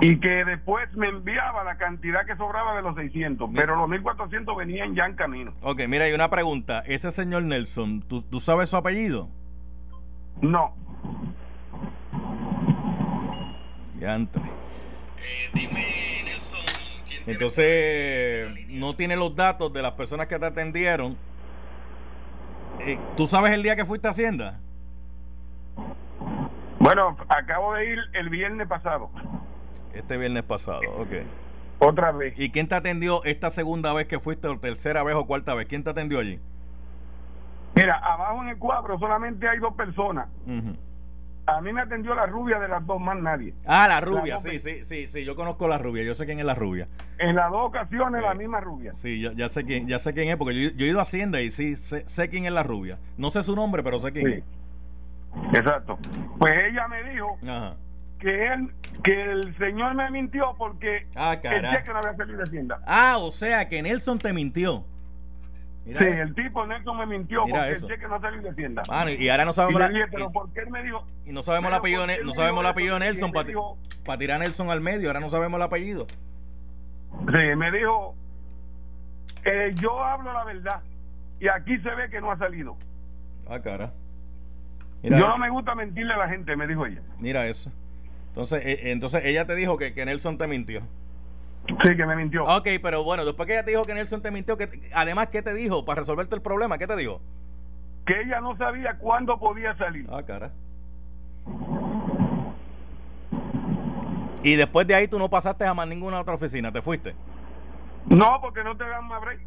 y 0.00 0.18
que 0.18 0.44
después 0.44 0.92
me 0.94 1.08
enviaba 1.08 1.62
la 1.62 1.76
cantidad 1.76 2.24
que 2.24 2.36
sobraba 2.36 2.74
de 2.74 2.82
los 2.82 2.96
600, 2.96 3.50
pero 3.54 3.76
los 3.76 3.88
1400 3.88 4.56
venían 4.56 4.94
ya 4.94 5.04
en 5.04 5.14
camino. 5.14 5.52
Ok, 5.60 5.82
mira, 5.88 6.06
hay 6.06 6.12
una 6.12 6.30
pregunta. 6.30 6.82
Ese 6.86 7.10
señor 7.10 7.42
Nelson, 7.42 8.02
¿tú, 8.02 8.22
tú 8.22 8.40
sabes 8.40 8.70
su 8.70 8.76
apellido? 8.76 9.28
No. 10.40 10.74
Ya 13.98 14.14
entre. 14.14 14.42
Eh, 14.42 15.50
dime, 15.52 15.86
Nelson. 16.24 16.60
Entonces, 17.26 18.48
no 18.68 18.96
tiene 18.96 19.16
los 19.16 19.36
datos 19.36 19.70
de 19.72 19.82
las 19.82 19.92
personas 19.92 20.26
que 20.26 20.38
te 20.38 20.46
atendieron. 20.46 21.16
Eh, 22.82 22.98
¿Tú 23.16 23.26
sabes 23.26 23.52
el 23.52 23.62
día 23.62 23.76
que 23.76 23.84
fuiste 23.84 24.06
a 24.06 24.10
Hacienda? 24.10 24.58
Bueno, 26.78 27.16
acabo 27.28 27.74
de 27.74 27.92
ir 27.92 27.98
el 28.14 28.30
viernes 28.30 28.66
pasado. 28.66 29.10
Este 29.92 30.16
viernes 30.16 30.44
pasado, 30.44 30.80
ok. 30.96 31.08
Otra 31.78 32.10
vez. 32.12 32.34
¿Y 32.38 32.50
quién 32.50 32.68
te 32.68 32.74
atendió 32.74 33.22
esta 33.24 33.50
segunda 33.50 33.92
vez 33.92 34.06
que 34.06 34.18
fuiste, 34.18 34.48
o 34.48 34.58
tercera 34.58 35.02
vez 35.02 35.14
o 35.14 35.26
cuarta 35.26 35.54
vez? 35.54 35.66
¿Quién 35.66 35.84
te 35.84 35.90
atendió 35.90 36.18
allí? 36.20 36.40
Mira, 37.74 37.98
abajo 37.98 38.42
en 38.42 38.48
el 38.48 38.58
cuadro 38.58 38.98
solamente 38.98 39.46
hay 39.46 39.58
dos 39.58 39.74
personas. 39.74 40.28
A 41.56 41.60
mí 41.60 41.72
me 41.72 41.82
atendió 41.82 42.14
la 42.14 42.26
rubia 42.26 42.58
de 42.58 42.68
las 42.68 42.86
dos, 42.86 43.00
más 43.00 43.18
nadie. 43.18 43.54
Ah, 43.66 43.86
la 43.88 44.00
rubia, 44.00 44.38
sí, 44.38 44.58
sí, 44.58 44.84
sí, 44.84 45.06
sí, 45.06 45.24
yo 45.24 45.36
conozco 45.36 45.68
la 45.68 45.78
rubia, 45.78 46.04
yo 46.04 46.14
sé 46.14 46.26
quién 46.26 46.38
es 46.38 46.46
la 46.46 46.54
rubia. 46.54 46.88
En 47.18 47.36
las 47.36 47.50
dos 47.50 47.66
ocasiones 47.66 48.22
la 48.22 48.34
misma 48.34 48.60
rubia. 48.60 48.94
Sí, 48.94 49.20
ya, 49.20 49.32
ya, 49.32 49.48
sé 49.48 49.64
quién, 49.64 49.86
ya 49.86 49.98
sé 49.98 50.14
quién 50.14 50.28
es, 50.28 50.36
porque 50.36 50.72
yo, 50.74 50.84
he 50.84 50.88
ido 50.88 50.98
a 50.98 51.02
Hacienda 51.02 51.40
y 51.40 51.50
sí, 51.50 51.76
sé, 51.76 52.28
quién 52.28 52.46
es 52.46 52.52
la 52.52 52.62
rubia. 52.62 52.98
No 53.16 53.30
sé 53.30 53.42
su 53.42 53.54
nombre, 53.54 53.82
pero 53.82 53.98
sé 53.98 54.12
quién 54.12 54.28
es. 54.28 54.44
Exacto. 55.54 55.98
Pues 56.38 56.52
ella 56.70 56.88
me 56.88 57.04
dijo 57.04 57.38
Ajá 57.42 57.76
que 58.20 58.46
él 58.46 58.70
que 59.02 59.32
el 59.32 59.56
señor 59.56 59.94
me 59.94 60.10
mintió 60.10 60.54
porque 60.58 61.06
ah, 61.16 61.38
el 61.42 61.70
cheque 61.70 61.90
no 61.90 61.98
había 61.98 62.14
salido 62.16 62.36
de 62.36 62.44
Hacienda. 62.44 62.80
Ah, 62.86 63.16
o 63.18 63.32
sea 63.32 63.68
que 63.68 63.82
Nelson 63.82 64.18
te 64.18 64.32
mintió. 64.32 64.84
Sí, 65.84 65.92
el 65.98 66.34
tipo 66.34 66.66
Nelson 66.66 66.98
me 66.98 67.06
mintió 67.06 67.42
porque 67.42 67.70
el 67.70 67.86
cheque 67.86 68.08
no 68.08 68.20
salió 68.20 68.42
de 68.42 68.50
Hacienda. 68.50 68.82
y 69.18 69.28
ahora 69.28 69.44
no 69.44 69.52
sabemos 69.52 69.80
la, 69.80 69.90
pero 70.10 70.30
¿por 70.30 70.52
qué 70.52 70.60
él 70.60 70.70
me 70.70 70.82
dijo? 70.82 71.06
Y 71.26 71.32
no 71.32 71.42
sabemos 71.42 71.68
el 71.70 71.74
apellido, 71.74 72.06
no 72.06 72.32
sabemos 72.34 72.60
el 72.60 72.66
apellido 72.66 72.94
de 72.94 73.00
Nelson 73.00 73.32
para 73.32 74.18
tirar 74.18 74.40
a 74.40 74.44
Nelson 74.44 74.70
al 74.70 74.80
medio, 74.80 75.08
ahora 75.08 75.20
no 75.20 75.30
sabemos 75.30 75.58
el 75.58 75.62
apellido. 75.62 76.06
Sí, 77.10 77.56
me 77.56 77.72
dijo 77.72 78.14
eh, 79.44 79.72
yo 79.80 80.02
hablo 80.04 80.32
la 80.32 80.44
verdad 80.44 80.82
y 81.38 81.48
aquí 81.48 81.78
se 81.78 81.90
ve 81.94 82.10
que 82.10 82.20
no 82.20 82.30
ha 82.30 82.38
salido. 82.38 82.76
Ah, 83.48 83.60
cara. 83.60 83.92
yo 85.02 85.18
no 85.18 85.38
me 85.38 85.50
gusta 85.50 85.74
mentirle 85.74 86.12
a 86.14 86.18
la 86.18 86.28
gente, 86.28 86.54
me 86.56 86.66
dijo 86.66 86.86
ella. 86.86 87.00
Mira 87.18 87.46
eso. 87.46 87.72
Entonces, 88.28 88.62
eh, 88.64 88.90
entonces 88.90 89.22
ella 89.24 89.46
te 89.46 89.54
dijo 89.54 89.76
que, 89.76 89.94
que 89.94 90.04
Nelson 90.04 90.38
te 90.38 90.46
mintió. 90.46 90.82
Sí, 91.82 91.96
que 91.96 92.06
me 92.06 92.16
mintió. 92.16 92.44
Ok, 92.44 92.68
pero 92.82 93.04
bueno, 93.04 93.24
después 93.24 93.46
que 93.46 93.54
ella 93.54 93.64
te 93.64 93.70
dijo 93.70 93.84
que 93.84 93.94
Nelson 93.94 94.22
te 94.22 94.30
mintió, 94.30 94.56
que, 94.56 94.68
además, 94.94 95.28
¿qué 95.28 95.42
te 95.42 95.54
dijo 95.54 95.84
para 95.84 96.00
resolverte 96.00 96.34
el 96.34 96.42
problema? 96.42 96.78
¿Qué 96.78 96.86
te 96.86 96.96
dijo? 96.96 97.20
Que 98.06 98.20
ella 98.22 98.40
no 98.40 98.56
sabía 98.56 98.98
cuándo 98.98 99.38
podía 99.38 99.76
salir. 99.76 100.06
Ah, 100.10 100.22
cara. 100.22 100.50
Y 104.42 104.56
después 104.56 104.86
de 104.86 104.94
ahí 104.94 105.06
tú 105.06 105.18
no 105.18 105.28
pasaste 105.28 105.66
a 105.66 105.74
más 105.74 105.86
ninguna 105.86 106.20
otra 106.20 106.34
oficina, 106.34 106.72
¿te 106.72 106.80
fuiste? 106.80 107.14
No, 108.06 108.40
porque 108.40 108.64
no 108.64 108.76
te 108.76 108.84
dan 108.84 109.06
más 109.06 109.20
break. 109.20 109.40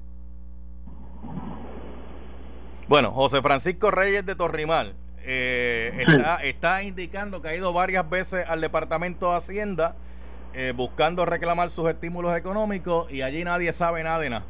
Bueno, 2.87 3.11
José 3.11 3.41
Francisco 3.41 3.91
Reyes 3.91 4.25
de 4.25 4.35
Torrimal 4.35 4.93
eh, 5.23 6.05
está, 6.43 6.83
indicando 6.83 7.41
que 7.41 7.47
ha 7.47 7.55
ido 7.55 7.73
varias 7.73 8.09
veces 8.09 8.47
al 8.47 8.61
Departamento 8.61 9.31
de 9.31 9.37
Hacienda 9.37 9.95
eh, 10.53 10.73
buscando 10.75 11.25
reclamar 11.25 11.69
sus 11.69 11.89
estímulos 11.89 12.35
económicos 12.37 13.11
y 13.11 13.21
allí 13.21 13.43
nadie 13.43 13.71
sabe 13.73 14.03
nada 14.03 14.19
de 14.19 14.29
nada. 14.29 14.45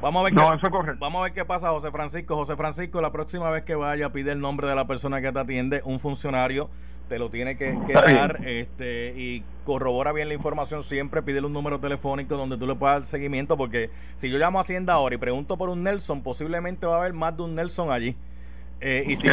Vamos 0.00 0.20
a 0.20 0.24
ver, 0.24 0.34
qué, 0.34 0.96
vamos 0.98 1.20
a 1.20 1.22
ver 1.22 1.32
qué 1.32 1.44
pasa, 1.44 1.70
José 1.70 1.92
Francisco. 1.92 2.34
José 2.34 2.56
Francisco, 2.56 3.00
la 3.00 3.12
próxima 3.12 3.50
vez 3.50 3.62
que 3.62 3.76
vaya, 3.76 4.10
pide 4.10 4.32
el 4.32 4.40
nombre 4.40 4.66
de 4.66 4.74
la 4.74 4.86
persona 4.86 5.20
que 5.20 5.30
te 5.30 5.38
atiende, 5.38 5.80
un 5.84 6.00
funcionario 6.00 6.68
te 7.12 7.18
lo 7.18 7.28
tiene 7.28 7.56
que, 7.58 7.76
dar 7.92 8.40
este, 8.46 9.12
y 9.14 9.44
corrobora 9.64 10.12
bien 10.12 10.28
la 10.28 10.34
información 10.34 10.82
siempre, 10.82 11.22
pídele 11.22 11.46
un 11.46 11.52
número 11.52 11.78
telefónico 11.78 12.38
donde 12.38 12.56
tú 12.56 12.66
le 12.66 12.74
puedas 12.74 12.96
dar 12.96 13.04
seguimiento, 13.04 13.58
porque 13.58 13.90
si 14.14 14.30
yo 14.30 14.38
llamo 14.38 14.58
a 14.58 14.62
Hacienda 14.62 14.94
ahora 14.94 15.14
y 15.14 15.18
pregunto 15.18 15.58
por 15.58 15.68
un 15.68 15.82
Nelson, 15.82 16.22
posiblemente 16.22 16.86
va 16.86 16.94
a 16.94 16.98
haber 17.00 17.12
más 17.12 17.36
de 17.36 17.42
un 17.42 17.54
Nelson 17.54 17.90
allí. 17.90 18.16
Eh, 18.84 19.04
y, 19.06 19.14
si 19.14 19.28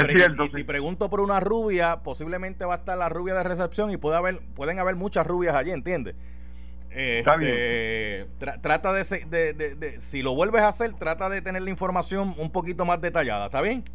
si 0.51 0.63
pregunto 0.63 1.09
por 1.09 1.21
una 1.21 1.39
rubia, 1.39 2.01
posiblemente 2.03 2.65
va 2.65 2.75
a 2.75 2.77
estar 2.77 2.95
la 2.95 3.09
rubia 3.09 3.33
de 3.33 3.43
recepción 3.43 3.89
y 3.89 3.97
puede 3.97 4.15
haber, 4.15 4.41
pueden 4.53 4.77
haber 4.77 4.95
muchas 4.95 5.25
rubias 5.25 5.55
allí, 5.55 5.71
¿entiendes? 5.71 6.15
Este, 6.91 8.27
trata 8.61 8.93
de, 8.93 9.03
de, 9.27 9.75
de, 9.75 10.01
si 10.01 10.21
lo 10.21 10.35
vuelves 10.35 10.61
a 10.61 10.67
hacer, 10.67 10.93
trata 10.93 11.29
de 11.29 11.41
tener 11.41 11.63
la 11.63 11.71
información 11.71 12.35
un 12.37 12.51
poquito 12.51 12.85
más 12.85 13.01
detallada, 13.01 13.45
¿está 13.45 13.63
bien? 13.63 13.85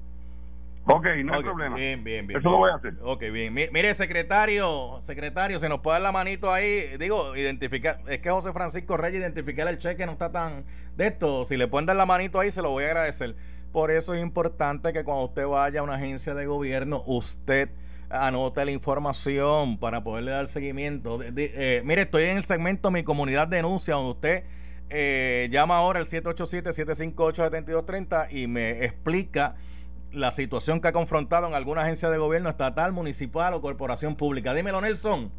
Ok, 0.87 1.07
no 1.25 1.35
hay 1.35 1.43
problema. 1.43 1.77
Bien, 1.77 2.05
bien, 2.05 2.27
bien. 2.27 2.41
Eso 2.41 2.51
lo 2.51 2.59
voy 2.59 2.71
a 2.71 2.75
hacer. 2.75 2.95
Ok, 3.03 3.23
bien. 3.33 3.55
Mire, 3.55 3.95
secretario, 3.95 4.99
secretario, 5.01 5.59
se 5.59 5.69
nos 5.69 5.81
puede 5.81 5.95
dar 5.95 6.03
la 6.03 6.13
manito 6.13 6.53
ahí. 6.53 6.97
Digo, 6.99 7.35
identificar. 7.37 8.01
Es 8.07 8.19
que 8.19 8.29
José 8.29 8.53
Francisco 8.53 8.97
Reyes 8.97 9.21
identificar 9.21 9.67
el 9.69 9.79
cheque 9.79 10.05
no 10.05 10.13
está 10.13 10.31
tan 10.31 10.65
de 10.97 11.07
esto. 11.07 11.47
Si 11.47 11.57
le 11.57 11.69
pueden 11.69 11.87
dar 11.87 11.97
la 11.97 12.05
manito 12.05 12.39
ahí, 12.39 12.51
se 12.51 12.61
lo 12.61 12.71
voy 12.71 12.85
a 12.85 12.89
agradecer. 12.89 13.35
Por 13.75 13.91
eso 13.91 14.15
es 14.15 14.23
importante 14.23 14.93
que 14.93 15.03
cuando 15.03 15.25
usted 15.25 15.49
vaya 15.49 15.81
a 15.81 15.83
una 15.83 15.95
agencia 15.95 16.33
de 16.33 16.47
gobierno, 16.47 17.03
usted 17.07 17.71
anote 18.09 18.65
la 18.65 18.71
información 18.71 19.79
para 19.79 20.05
poderle 20.05 20.31
dar 20.31 20.47
seguimiento. 20.47 21.19
Eh, 21.21 21.83
mire, 21.85 22.03
estoy 22.03 22.27
en 22.27 22.37
el 22.37 22.45
segmento 22.45 22.93
Mi 22.93 23.03
Comunidad 23.03 23.49
Denuncia, 23.49 23.95
donde 23.95 24.11
usted 24.13 24.45
eh, 24.91 25.49
llama 25.51 25.79
ahora 25.79 25.99
al 25.99 26.07
787-758-7230 26.07 28.29
y 28.31 28.47
me 28.47 28.85
explica 28.85 29.57
la 30.13 30.31
situación 30.31 30.81
que 30.81 30.87
ha 30.87 30.93
confrontado 30.93 31.49
en 31.49 31.57
alguna 31.57 31.83
agencia 31.83 32.11
de 32.11 32.19
gobierno 32.19 32.51
estatal, 32.51 32.93
municipal 32.93 33.55
o 33.55 33.61
corporación 33.61 34.15
pública. 34.15 34.55
Dímelo, 34.55 34.81
Nelson. 34.83 35.33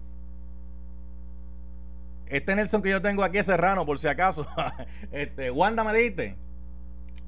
Este 2.26 2.54
Nelson 2.54 2.82
que 2.82 2.90
yo 2.90 3.02
tengo 3.02 3.24
aquí 3.24 3.38
es 3.38 3.46
Serrano, 3.46 3.86
por 3.86 3.98
si 3.98 4.10
acaso. 4.10 4.46
este, 5.14 5.52
Wanda 5.52 5.86
me 5.86 5.94
diste. 5.94 6.36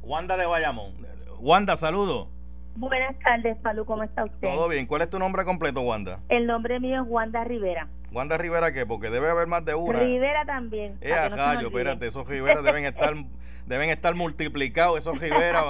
Wanda 0.07 0.37
de 0.37 0.45
Bayamón. 0.45 0.93
Wanda, 1.41 1.75
saludo. 1.75 2.29
Buenas 2.77 3.19
tardes, 3.19 3.57
Palu, 3.57 3.83
¿cómo 3.83 4.03
está 4.03 4.23
usted? 4.23 4.47
Todo 4.47 4.69
bien. 4.69 4.85
¿Cuál 4.85 5.01
es 5.01 5.09
tu 5.09 5.19
nombre 5.19 5.43
completo, 5.43 5.81
Wanda? 5.81 6.21
El 6.29 6.47
nombre 6.47 6.79
mío 6.79 7.03
es 7.03 7.09
Wanda 7.09 7.43
Rivera. 7.43 7.89
¿Wanda 8.13 8.37
Rivera 8.37 8.71
qué? 8.71 8.85
Porque 8.85 9.09
debe 9.09 9.29
haber 9.29 9.47
más 9.47 9.65
de 9.65 9.75
una. 9.75 9.99
Rivera 9.99 10.45
también. 10.45 10.97
Eh, 11.01 11.11
a 11.11 11.25
espérate, 11.59 12.07
esos 12.07 12.25
Rivera 12.25 12.61
deben 12.61 12.85
estar 12.85 13.15
deben 13.65 13.89
estar 13.89 14.15
multiplicados 14.15 14.97
esos 14.97 15.19
Rivera. 15.19 15.61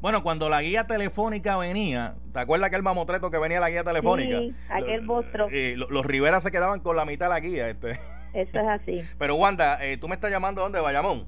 bueno, 0.00 0.22
cuando 0.22 0.48
la 0.48 0.62
guía 0.62 0.86
telefónica 0.86 1.58
venía, 1.58 2.14
¿te 2.32 2.40
acuerdas 2.40 2.68
aquel 2.68 2.82
mamotreto 2.82 3.30
que 3.30 3.36
venía 3.36 3.60
la 3.60 3.68
guía 3.68 3.84
telefónica? 3.84 4.38
Sí, 4.38 4.54
aquel 4.70 5.02
monstruo. 5.02 5.50
Y 5.50 5.76
los 5.76 6.06
Rivera 6.06 6.40
se 6.40 6.50
quedaban 6.50 6.80
con 6.80 6.96
la 6.96 7.04
mitad 7.04 7.26
de 7.26 7.30
la 7.30 7.40
guía. 7.40 7.68
Este. 7.68 7.90
Eso 8.32 8.58
es 8.58 8.68
así. 8.68 9.02
Pero 9.18 9.34
Wanda, 9.34 9.84
eh, 9.84 9.98
¿tú 9.98 10.08
me 10.08 10.14
estás 10.14 10.30
llamando 10.30 10.62
de 10.62 10.64
dónde? 10.64 10.80
¿Bayamón? 10.80 11.26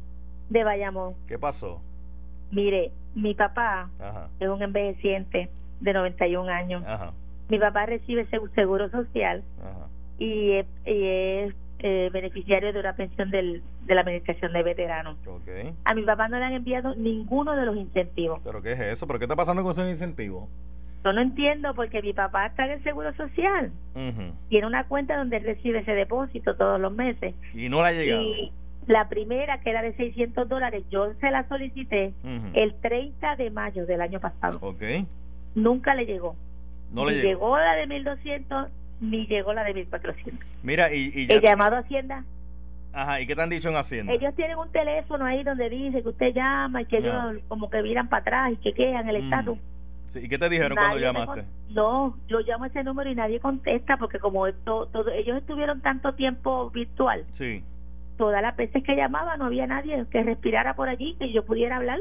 De 0.48 0.64
Bayamón. 0.64 1.14
¿Qué 1.26 1.38
pasó? 1.38 1.82
Mire, 2.50 2.92
mi 3.14 3.34
papá 3.34 3.88
es 4.40 4.48
un 4.48 4.62
envejeciente 4.62 5.50
de 5.80 5.92
91 5.92 6.50
años. 6.50 6.84
Mi 7.48 7.58
papá 7.58 7.86
recibe 7.86 8.26
seguro 8.54 8.88
social 8.90 9.42
y 10.18 10.52
es, 10.52 10.66
eh, 10.86 12.10
beneficiario 12.12 12.72
de 12.72 12.80
una 12.80 12.94
pensión 12.94 13.30
del, 13.30 13.62
de 13.84 13.94
la 13.94 14.00
Administración 14.00 14.52
de 14.52 14.62
Veteranos. 14.62 15.18
A 15.84 15.94
mi 15.94 16.02
papá 16.02 16.28
no 16.28 16.38
le 16.38 16.44
han 16.44 16.54
enviado 16.54 16.94
ninguno 16.94 17.54
de 17.56 17.66
los 17.66 17.76
incentivos. 17.76 18.40
¿Pero 18.42 18.62
qué 18.62 18.72
es 18.72 18.80
eso? 18.80 19.06
¿Pero 19.06 19.18
qué 19.18 19.24
está 19.26 19.36
pasando 19.36 19.62
con 19.62 19.72
esos 19.72 19.88
incentivos? 19.88 20.48
Yo 21.04 21.12
no 21.12 21.20
entiendo 21.20 21.74
porque 21.74 22.00
mi 22.00 22.14
papá 22.14 22.46
está 22.46 22.64
en 22.64 22.72
el 22.72 22.82
Seguro 22.82 23.12
Social. 23.14 23.70
Tiene 24.48 24.66
una 24.66 24.84
cuenta 24.88 25.18
donde 25.18 25.38
recibe 25.38 25.80
ese 25.80 25.92
depósito 25.92 26.56
todos 26.56 26.80
los 26.80 26.92
meses. 26.94 27.34
Y 27.52 27.68
no 27.68 27.82
le 27.82 27.88
ha 27.88 27.92
llegado. 27.92 28.24
La 28.86 29.08
primera, 29.08 29.60
que 29.60 29.70
era 29.70 29.82
de 29.82 29.94
600 29.94 30.48
dólares, 30.48 30.84
yo 30.90 31.14
se 31.20 31.30
la 31.30 31.48
solicité 31.48 32.12
el 32.52 32.74
30 32.80 33.36
de 33.36 33.50
mayo 33.50 33.86
del 33.86 34.00
año 34.00 34.20
pasado. 34.20 34.58
Ok. 34.60 34.82
Nunca 35.54 35.94
le 35.94 36.04
llegó. 36.04 36.36
No 36.92 37.06
le 37.06 37.22
llegó. 37.22 37.56
la 37.56 37.74
de 37.74 37.86
1200, 37.86 38.68
ni 39.00 39.26
llegó 39.26 39.52
la 39.52 39.64
de 39.64 39.74
1400. 39.74 40.38
Mira, 40.62 40.92
y, 40.92 41.12
y 41.14 41.32
El 41.32 41.40
llamado 41.40 41.76
a 41.76 41.80
Hacienda. 41.80 42.24
Ajá, 42.92 43.20
¿y 43.20 43.26
qué 43.26 43.34
te 43.34 43.42
han 43.42 43.50
dicho 43.50 43.68
en 43.68 43.76
Hacienda? 43.76 44.12
Ellos 44.12 44.34
tienen 44.36 44.58
un 44.58 44.70
teléfono 44.70 45.24
ahí 45.24 45.42
donde 45.42 45.68
dice 45.68 46.02
que 46.02 46.08
usted 46.08 46.32
llama 46.32 46.82
y 46.82 46.86
que 46.86 46.98
ellos 46.98 47.14
como 47.48 47.68
que 47.68 47.82
miran 47.82 48.08
para 48.08 48.20
atrás 48.20 48.52
y 48.52 48.56
que 48.56 48.72
quedan 48.72 49.08
el 49.08 49.16
estatus. 49.16 49.58
¿Y 50.14 50.28
qué 50.28 50.38
te 50.38 50.48
dijeron 50.48 50.76
cuando 50.76 50.98
llamaste? 50.98 51.44
No, 51.70 52.16
yo 52.28 52.40
llamo 52.40 52.66
ese 52.66 52.84
número 52.84 53.10
y 53.10 53.14
nadie 53.14 53.40
contesta 53.40 53.96
porque 53.96 54.20
como 54.20 54.46
esto, 54.46 54.86
todo, 54.92 55.10
ellos 55.10 55.38
estuvieron 55.38 55.80
tanto 55.80 56.12
tiempo 56.12 56.70
virtual. 56.70 57.24
Sí 57.30 57.64
todas 58.16 58.42
las 58.42 58.56
veces 58.56 58.82
que 58.82 58.96
llamaba 58.96 59.36
no 59.36 59.46
había 59.46 59.66
nadie 59.66 60.04
que 60.10 60.22
respirara 60.22 60.74
por 60.74 60.88
allí, 60.88 61.16
que 61.18 61.32
yo 61.32 61.44
pudiera 61.44 61.76
hablar. 61.76 62.00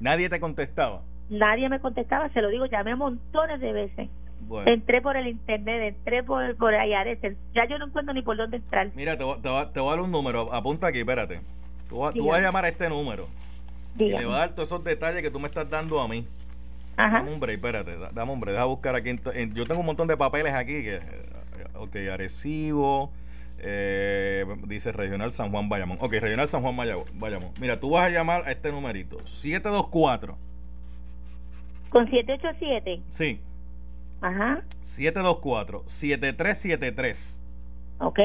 ¿Nadie 0.00 0.28
te 0.28 0.40
contestaba? 0.40 1.02
Nadie 1.28 1.68
me 1.68 1.80
contestaba, 1.80 2.28
se 2.30 2.42
lo 2.42 2.48
digo, 2.48 2.66
llamé 2.66 2.96
montones 2.96 3.60
de 3.60 3.72
veces. 3.72 4.08
Entré 4.66 5.00
por 5.00 5.16
el 5.16 5.28
internet, 5.28 5.94
entré 5.96 6.24
por, 6.24 6.56
por 6.56 6.72
ya 6.72 7.68
yo 7.68 7.78
no 7.78 7.86
encuentro 7.86 8.12
ni 8.14 8.22
por 8.22 8.36
dónde 8.36 8.56
entrar. 8.56 8.90
Mira, 8.94 9.16
te, 9.16 9.24
te, 9.24 9.48
voy 9.48 9.88
a 9.88 9.90
dar 9.90 10.00
un 10.00 10.10
número, 10.10 10.52
apunta 10.52 10.88
aquí, 10.88 11.00
espérate. 11.00 11.40
Tú, 11.88 11.98
vas 11.98 12.14
a 12.14 12.40
llamar 12.40 12.64
a 12.64 12.68
este 12.68 12.88
número 12.88 13.26
y 13.98 14.08
le 14.08 14.24
va 14.24 14.36
a 14.36 14.38
dar 14.38 14.50
todos 14.50 14.68
esos 14.68 14.82
detalles 14.84 15.22
que 15.22 15.30
tú 15.30 15.40
me 15.40 15.46
estás 15.46 15.68
dando 15.68 16.00
a 16.00 16.08
mí. 16.08 16.26
Ajá. 16.96 17.18
Dame 17.18 17.38
break, 17.38 17.56
espérate, 17.56 17.96
dame 18.12 18.32
un 18.32 18.40
break, 18.40 18.54
deja 18.54 18.64
buscar 18.64 18.94
aquí. 18.94 19.16
yo 19.52 19.66
tengo 19.66 19.80
un 19.80 19.86
montón 19.86 20.08
de 20.08 20.16
papeles 20.16 20.52
aquí 20.52 20.82
que, 20.82 21.00
ok, 21.74 21.96
Arecibo, 22.12 23.10
eh, 23.62 24.46
dice 24.66 24.92
Regional 24.92 25.32
San 25.32 25.50
Juan 25.50 25.68
Bayamón. 25.68 25.98
Ok, 26.00 26.14
Regional 26.14 26.46
San 26.46 26.62
Juan 26.62 26.76
Bayamón. 26.76 27.52
Mira, 27.60 27.78
tú 27.78 27.90
vas 27.90 28.06
a 28.06 28.10
llamar 28.10 28.44
a 28.46 28.50
este 28.50 28.72
numerito: 28.72 29.18
724. 29.26 30.38
¿Con 31.90 32.08
787? 32.08 33.02
Sí. 33.10 33.40
Ajá. 34.20 34.62
724-7373. 34.82 37.38
Ok. 37.98 38.18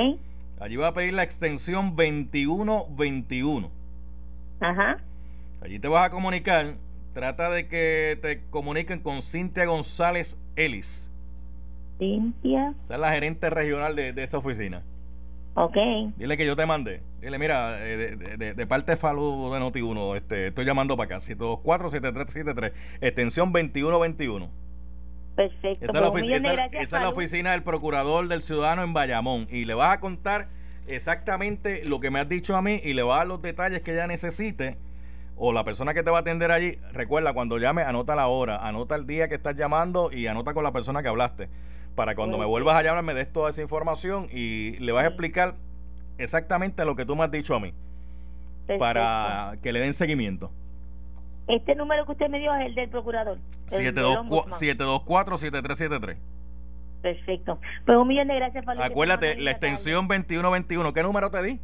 Allí 0.60 0.76
va 0.78 0.88
a 0.88 0.94
pedir 0.94 1.14
la 1.14 1.24
extensión 1.24 1.96
2121. 1.96 3.72
Ajá. 4.60 4.98
Allí 5.62 5.80
te 5.80 5.88
vas 5.88 6.08
a 6.08 6.12
comunicar. 6.12 6.76
Trata 7.14 7.50
de 7.50 7.68
que 7.68 8.20
te 8.22 8.42
comuniquen 8.50 9.00
con 9.00 9.22
Cintia 9.22 9.66
González 9.66 10.38
Ellis. 10.56 11.10
Cintia. 11.98 12.74
Esa 12.84 12.96
es 12.96 13.00
la 13.00 13.12
gerente 13.12 13.50
regional 13.50 13.96
de 13.96 14.22
esta 14.22 14.38
oficina. 14.38 14.84
Ok. 15.56 15.78
Dile 16.18 16.36
que 16.36 16.46
yo 16.46 16.56
te 16.56 16.66
mandé. 16.66 17.02
Dile, 17.22 17.40
mira, 17.40 17.78
eh, 17.82 18.18
de, 18.56 18.68
parte 18.68 18.92
de 18.92 18.98
Falú 18.98 19.50
de 19.54 19.60
Noti1, 19.60 20.18
este, 20.18 20.48
estoy 20.48 20.66
llamando 20.66 20.98
para 20.98 21.16
acá. 21.16 21.26
724-7373, 21.26 22.74
extensión 23.00 23.54
2121. 23.54 24.50
Perfecto. 25.36 25.86
Esa, 25.86 25.98
es 25.98 26.02
la, 26.02 26.10
oficina, 26.10 26.66
esa, 26.66 26.80
es 26.82 26.92
la 26.92 27.10
oficina 27.10 27.52
del 27.54 27.64
procurador 27.64 28.28
del 28.28 28.42
ciudadano 28.42 28.84
en 28.84 28.94
Bayamón. 28.94 29.48
Y 29.50 29.64
le 29.64 29.74
vas 29.74 29.94
a 29.94 30.00
contar 30.02 30.50
exactamente 30.88 31.86
lo 31.86 32.02
que 32.02 32.12
me 32.12 32.20
has 32.20 32.28
dicho 32.28 32.56
a 32.58 32.62
mí 32.62 32.82
y 32.84 32.94
le 32.94 33.04
vas 33.04 33.16
a 33.16 33.18
dar 33.20 33.28
los 33.28 33.42
detalles 33.42 33.82
que 33.82 33.94
ella 33.94 34.08
necesite. 34.08 34.78
O 35.38 35.54
la 35.54 35.64
persona 35.64 35.94
que 35.94 36.04
te 36.04 36.12
va 36.12 36.18
a 36.18 36.22
atender 36.22 36.52
allí, 36.52 36.78
recuerda, 36.92 37.34
cuando 37.34 37.58
llame, 37.60 37.84
anota 37.84 38.16
la 38.16 38.28
hora, 38.28 38.58
anota 38.58 38.96
el 38.96 39.06
día 39.08 39.30
que 39.30 39.36
estás 39.36 39.56
llamando 39.56 40.10
y 40.12 40.28
anota 40.28 40.54
con 40.54 40.64
la 40.64 40.74
persona 40.74 41.02
que 41.02 41.10
hablaste 41.10 41.50
para 41.96 42.16
cuando 42.16 42.38
me 42.38 42.46
vuelvas 42.46 42.76
a 42.76 42.84
llamar 42.84 43.04
me 43.04 43.14
des 43.14 43.32
toda 43.32 43.50
esa 43.50 43.62
información 43.62 44.28
y 44.32 44.78
le 44.80 44.92
vas 44.92 45.06
a 45.06 45.08
explicar 45.08 45.56
exactamente 46.18 46.84
lo 46.86 46.96
que 46.96 47.06
tú 47.06 47.16
me 47.16 47.24
has 47.24 47.32
dicho 47.32 47.56
a 47.56 47.60
mí 47.60 47.74
para 48.80 49.54
que 49.62 49.72
le 49.72 49.80
den 49.80 49.94
seguimiento. 49.94 50.52
Este 51.48 51.76
número 51.76 52.06
que 52.06 52.14
usted 52.14 52.30
me 52.30 52.40
dio 52.40 52.56
es 52.56 52.68
el 52.68 52.76
del 52.76 52.90
procurador. 52.90 53.38
724-7373. 53.68 56.18
Perfecto. 57.02 57.60
Pues 57.86 57.98
un 57.98 58.08
millón 58.08 58.28
de 58.28 58.36
gracias, 58.36 58.66
Pablo. 58.66 58.84
Acuérdate, 58.84 59.38
la 59.38 59.52
extensión 59.52 60.08
2121. 60.08 60.92
¿Qué 60.92 61.04
número 61.04 61.30
te 61.30 61.44
di? 61.44 61.60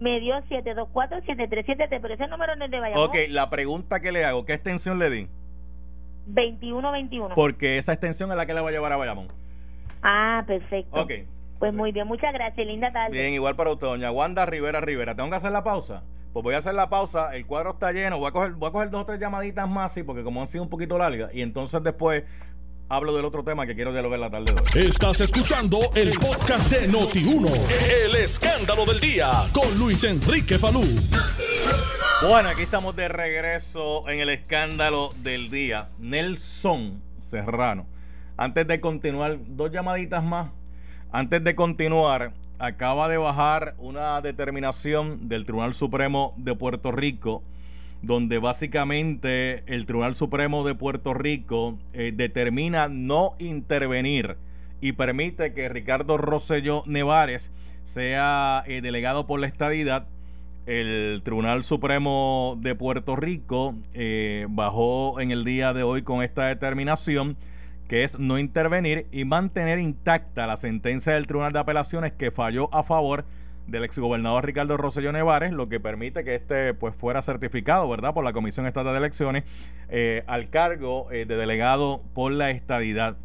Me 0.00 0.18
dio 0.18 0.34
724-7373, 0.48 2.00
pero 2.00 2.14
ese 2.14 2.26
número 2.26 2.56
no 2.56 2.64
es 2.64 2.72
de 2.72 2.80
Bayamón. 2.80 3.08
Ok, 3.08 3.16
la 3.28 3.50
pregunta 3.50 4.00
que 4.00 4.10
le 4.10 4.24
hago, 4.24 4.44
¿qué 4.44 4.54
extensión 4.54 4.98
le 4.98 5.10
di? 5.10 5.28
2121. 6.28 7.34
Porque 7.34 7.78
esa 7.78 7.92
extensión 7.92 8.30
es 8.30 8.36
la 8.36 8.46
que 8.46 8.54
le 8.54 8.60
va 8.60 8.68
a 8.68 8.72
llevar 8.72 8.92
a 8.92 8.96
Bayamón. 8.96 9.28
Ah, 10.02 10.44
perfecto. 10.46 11.00
Ok. 11.00 11.12
Pues 11.58 11.74
muy 11.74 11.90
bien, 11.90 12.06
muchas 12.06 12.32
gracias, 12.32 12.66
linda 12.66 12.92
tarde. 12.92 13.10
Bien, 13.10 13.32
igual 13.32 13.56
para 13.56 13.72
usted, 13.72 13.86
doña 13.86 14.12
Wanda 14.12 14.46
Rivera 14.46 14.80
Rivera. 14.80 15.16
¿Tengo 15.16 15.28
que 15.28 15.36
hacer 15.36 15.50
la 15.50 15.64
pausa? 15.64 16.04
Pues 16.32 16.44
voy 16.44 16.54
a 16.54 16.58
hacer 16.58 16.74
la 16.74 16.88
pausa, 16.88 17.34
el 17.34 17.46
cuadro 17.46 17.70
está 17.70 17.90
lleno, 17.90 18.18
voy 18.18 18.28
a 18.28 18.30
coger, 18.30 18.52
voy 18.52 18.68
a 18.68 18.72
coger 18.72 18.90
dos 18.90 19.02
o 19.02 19.06
tres 19.06 19.18
llamaditas 19.18 19.68
más, 19.68 19.92
sí, 19.92 20.02
porque 20.02 20.22
como 20.22 20.40
han 20.40 20.46
sido 20.46 20.62
un 20.62 20.68
poquito 20.68 20.98
largas, 20.98 21.34
y 21.34 21.42
entonces 21.42 21.82
después 21.82 22.24
hablo 22.88 23.14
del 23.14 23.24
otro 23.24 23.42
tema 23.42 23.66
que 23.66 23.74
quiero 23.74 23.92
dialogar 23.92 24.20
la 24.20 24.30
tarde 24.30 24.52
de 24.52 24.60
hoy. 24.60 24.86
Estás 24.88 25.20
escuchando 25.20 25.80
el 25.94 26.10
podcast 26.10 26.70
de 26.70 26.88
Noti1, 26.88 27.50
el 28.04 28.14
escándalo 28.16 28.84
del 28.84 29.00
día, 29.00 29.28
con 29.52 29.76
Luis 29.78 30.04
Enrique 30.04 30.58
Falú. 30.58 30.82
Bueno, 32.20 32.48
aquí 32.48 32.62
estamos 32.62 32.96
de 32.96 33.06
regreso 33.06 34.08
en 34.08 34.18
el 34.18 34.28
escándalo 34.28 35.14
del 35.22 35.50
día. 35.50 35.90
Nelson 36.00 37.00
Serrano. 37.20 37.86
Antes 38.36 38.66
de 38.66 38.80
continuar, 38.80 39.38
dos 39.46 39.70
llamaditas 39.70 40.24
más. 40.24 40.50
Antes 41.12 41.44
de 41.44 41.54
continuar, 41.54 42.32
acaba 42.58 43.08
de 43.08 43.18
bajar 43.18 43.76
una 43.78 44.20
determinación 44.20 45.28
del 45.28 45.44
Tribunal 45.44 45.74
Supremo 45.74 46.34
de 46.36 46.56
Puerto 46.56 46.90
Rico, 46.90 47.44
donde 48.02 48.38
básicamente 48.38 49.62
el 49.72 49.86
Tribunal 49.86 50.16
Supremo 50.16 50.66
de 50.66 50.74
Puerto 50.74 51.14
Rico 51.14 51.78
eh, 51.92 52.12
determina 52.12 52.88
no 52.88 53.36
intervenir 53.38 54.38
y 54.80 54.90
permite 54.92 55.52
que 55.54 55.68
Ricardo 55.68 56.18
Rosselló 56.18 56.82
Nevares 56.84 57.52
sea 57.84 58.64
eh, 58.66 58.80
delegado 58.80 59.28
por 59.28 59.38
la 59.38 59.46
estadidad. 59.46 60.08
El 60.68 61.22
Tribunal 61.24 61.64
Supremo 61.64 62.58
de 62.60 62.74
Puerto 62.74 63.16
Rico 63.16 63.74
eh, 63.94 64.44
bajó 64.50 65.18
en 65.18 65.30
el 65.30 65.42
día 65.42 65.72
de 65.72 65.82
hoy 65.82 66.02
con 66.02 66.22
esta 66.22 66.44
determinación 66.44 67.38
que 67.88 68.04
es 68.04 68.18
no 68.18 68.38
intervenir 68.38 69.06
y 69.10 69.24
mantener 69.24 69.78
intacta 69.78 70.46
la 70.46 70.58
sentencia 70.58 71.14
del 71.14 71.26
Tribunal 71.26 71.54
de 71.54 71.60
Apelaciones 71.60 72.12
que 72.12 72.30
falló 72.30 72.68
a 72.74 72.82
favor 72.82 73.24
del 73.66 73.82
exgobernador 73.82 74.44
Ricardo 74.44 74.76
Rosselló 74.76 75.10
Nevares, 75.10 75.52
lo 75.52 75.70
que 75.70 75.80
permite 75.80 76.22
que 76.22 76.34
este 76.34 76.74
pues 76.74 76.94
fuera 76.94 77.22
certificado, 77.22 77.88
¿verdad?, 77.88 78.12
por 78.12 78.22
la 78.22 78.34
Comisión 78.34 78.66
Estatal 78.66 78.92
de 78.92 78.98
Elecciones 78.98 79.44
eh, 79.88 80.22
al 80.26 80.50
cargo 80.50 81.06
de 81.08 81.24
delegado 81.24 82.02
por 82.12 82.30
la 82.30 82.50
estadidad. 82.50 83.16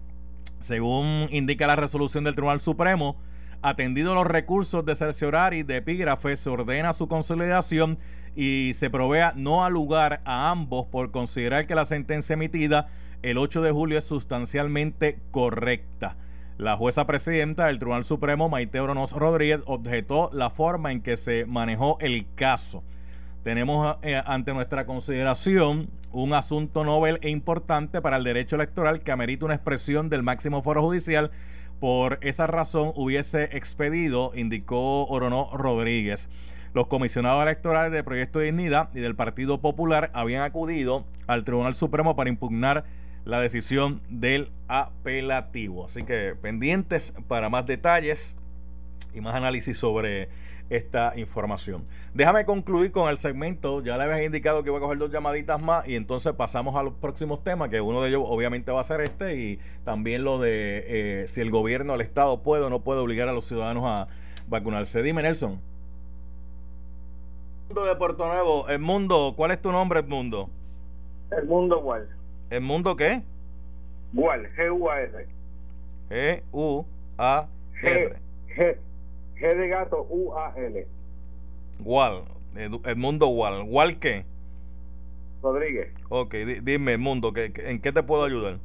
Según 0.61 1.27
indica 1.29 1.67
la 1.67 1.75
resolución 1.75 2.23
del 2.23 2.35
Tribunal 2.35 2.61
Supremo, 2.61 3.17
atendido 3.63 4.13
los 4.13 4.27
recursos 4.27 4.85
de 4.85 4.93
cerciorari 4.93 5.63
de 5.63 5.77
epígrafe, 5.77 6.35
se 6.35 6.49
ordena 6.49 6.93
su 6.93 7.07
consolidación 7.07 7.97
y 8.35 8.73
se 8.75 8.89
provea 8.89 9.33
no 9.35 9.65
al 9.65 9.73
lugar 9.73 10.21
a 10.25 10.51
ambos 10.51 10.85
por 10.87 11.11
considerar 11.11 11.65
que 11.65 11.75
la 11.75 11.85
sentencia 11.85 12.33
emitida 12.33 12.89
el 13.23 13.37
8 13.37 13.61
de 13.61 13.71
julio 13.71 13.97
es 13.97 14.03
sustancialmente 14.03 15.19
correcta. 15.31 16.17
La 16.57 16.77
jueza 16.77 17.07
presidenta 17.07 17.65
del 17.65 17.79
Tribunal 17.79 18.03
Supremo, 18.03 18.49
Maite 18.49 18.79
Oronos 18.79 19.13
Rodríguez, 19.13 19.61
objetó 19.65 20.29
la 20.33 20.49
forma 20.49 20.91
en 20.91 21.01
que 21.01 21.17
se 21.17 21.45
manejó 21.45 21.97
el 21.99 22.27
caso. 22.35 22.83
Tenemos 23.43 23.97
eh, 24.03 24.21
ante 24.25 24.53
nuestra 24.53 24.85
consideración 24.85 25.89
un 26.11 26.33
asunto 26.33 26.83
novel 26.83 27.17
e 27.21 27.29
importante 27.29 28.01
para 28.01 28.17
el 28.17 28.23
derecho 28.23 28.55
electoral 28.55 29.01
que 29.01 29.11
amerita 29.11 29.45
una 29.45 29.55
expresión 29.55 30.09
del 30.09 30.21
máximo 30.21 30.61
foro 30.61 30.81
judicial. 30.81 31.31
Por 31.83 32.17
esa 32.21 32.47
razón 32.47 32.93
hubiese 32.95 33.57
expedido, 33.57 34.31
indicó 34.35 35.05
Orono 35.07 35.49
Rodríguez. 35.51 36.29
Los 36.73 36.87
comisionados 36.87 37.43
electorales 37.43 37.91
del 37.91 38.05
Proyecto 38.05 38.39
de 38.39 38.45
Dignidad 38.45 38.87
y 38.93 39.01
del 39.01 39.17
Partido 39.17 39.59
Popular 39.59 40.09
habían 40.13 40.43
acudido 40.43 41.05
al 41.27 41.43
Tribunal 41.43 41.75
Supremo 41.75 42.15
para 42.15 42.29
impugnar 42.29 42.85
la 43.25 43.41
decisión 43.41 44.01
del 44.07 44.49
apelativo. 44.69 45.83
Así 45.83 46.03
que 46.03 46.37
pendientes 46.41 47.15
para 47.27 47.49
más 47.49 47.65
detalles 47.65 48.37
y 49.13 49.19
más 49.19 49.35
análisis 49.35 49.77
sobre 49.77 50.29
esta 50.75 51.13
información. 51.15 51.85
Déjame 52.13 52.45
concluir 52.45 52.91
con 52.91 53.09
el 53.09 53.17
segmento. 53.17 53.81
Ya 53.81 53.97
le 53.97 54.03
había 54.03 54.23
indicado 54.23 54.63
que 54.63 54.69
iba 54.69 54.77
a 54.77 54.81
coger 54.81 54.97
dos 54.97 55.11
llamaditas 55.11 55.61
más 55.61 55.87
y 55.87 55.95
entonces 55.95 56.33
pasamos 56.33 56.75
a 56.75 56.83
los 56.83 56.93
próximos 56.93 57.43
temas, 57.43 57.69
que 57.69 57.79
uno 57.79 58.01
de 58.01 58.09
ellos 58.09 58.23
obviamente 58.25 58.71
va 58.71 58.81
a 58.81 58.83
ser 58.83 59.01
este 59.01 59.35
y 59.35 59.59
también 59.83 60.23
lo 60.23 60.39
de 60.39 60.83
eh, 60.87 61.27
si 61.27 61.41
el 61.41 61.51
gobierno, 61.51 61.93
el 61.93 62.01
Estado 62.01 62.41
puede 62.41 62.63
o 62.63 62.69
no 62.69 62.79
puede 62.79 63.01
obligar 63.01 63.27
a 63.29 63.33
los 63.33 63.45
ciudadanos 63.45 63.83
a 63.85 64.07
vacunarse. 64.47 65.03
Dime, 65.03 65.21
Nelson. 65.21 65.61
Mundo 67.67 67.85
de 67.85 67.95
Puerto 67.95 68.27
Nuevo, 68.27 68.67
el 68.67 68.79
mundo, 68.79 69.33
¿cuál 69.35 69.51
es 69.51 69.61
tu 69.61 69.71
nombre, 69.71 69.99
Edmundo? 69.99 70.49
El 71.31 71.45
mundo 71.45 71.79
igual. 71.79 72.09
¿El 72.49 72.61
mundo 72.61 72.95
qué? 72.95 73.21
Gual, 74.11 74.47
G-U-A-R. 74.55 75.27
G-U-A-R. 76.09 77.47
G, 77.81 78.15
G 78.55 78.77
de 79.39 79.67
gato, 79.67 80.07
U-A-L. 80.09 80.87
Gual, 81.79 82.23
Edmundo 82.55 83.27
Gual. 83.27 83.63
¿Gual 83.63 83.99
qué? 83.99 84.25
Rodríguez. 85.41 85.93
Ok, 86.09 86.33
dime, 86.63 86.93
Edmundo, 86.93 87.33
¿qué, 87.33 87.51
¿en 87.55 87.81
qué 87.81 87.91
te 87.91 88.03
puedo 88.03 88.23
ayudar? 88.23 88.59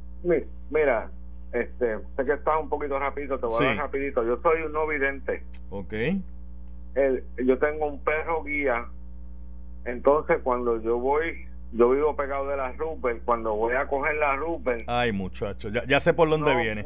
Mira, 0.69 1.11
este, 1.51 1.97
sé 2.15 2.25
que 2.25 2.33
está 2.33 2.57
un 2.57 2.69
poquito 2.69 2.97
rapidito, 2.99 3.39
te 3.39 3.45
voy 3.45 3.65
a 3.65 3.67
dar 3.69 3.77
rapidito. 3.77 4.23
Yo 4.23 4.39
soy 4.41 4.61
un 4.61 4.71
no 4.71 4.87
vidente. 4.87 5.43
Ok. 5.69 5.93
El, 6.95 7.23
yo 7.45 7.57
tengo 7.59 7.87
un 7.87 7.99
perro 7.99 8.43
guía, 8.43 8.85
entonces 9.85 10.39
cuando 10.43 10.81
yo 10.81 10.97
voy 10.97 11.49
yo 11.71 11.89
vivo 11.91 12.15
pegado 12.15 12.47
de 12.47 12.57
la 12.57 12.71
Rupert. 12.73 13.23
Cuando 13.25 13.55
voy 13.55 13.75
a 13.75 13.87
coger 13.87 14.15
la 14.15 14.35
Rupert. 14.35 14.83
Ay, 14.87 15.11
muchacho, 15.11 15.69
ya, 15.69 15.99
sé 15.99 16.13
por 16.13 16.29
dónde 16.29 16.55
viene. 16.55 16.85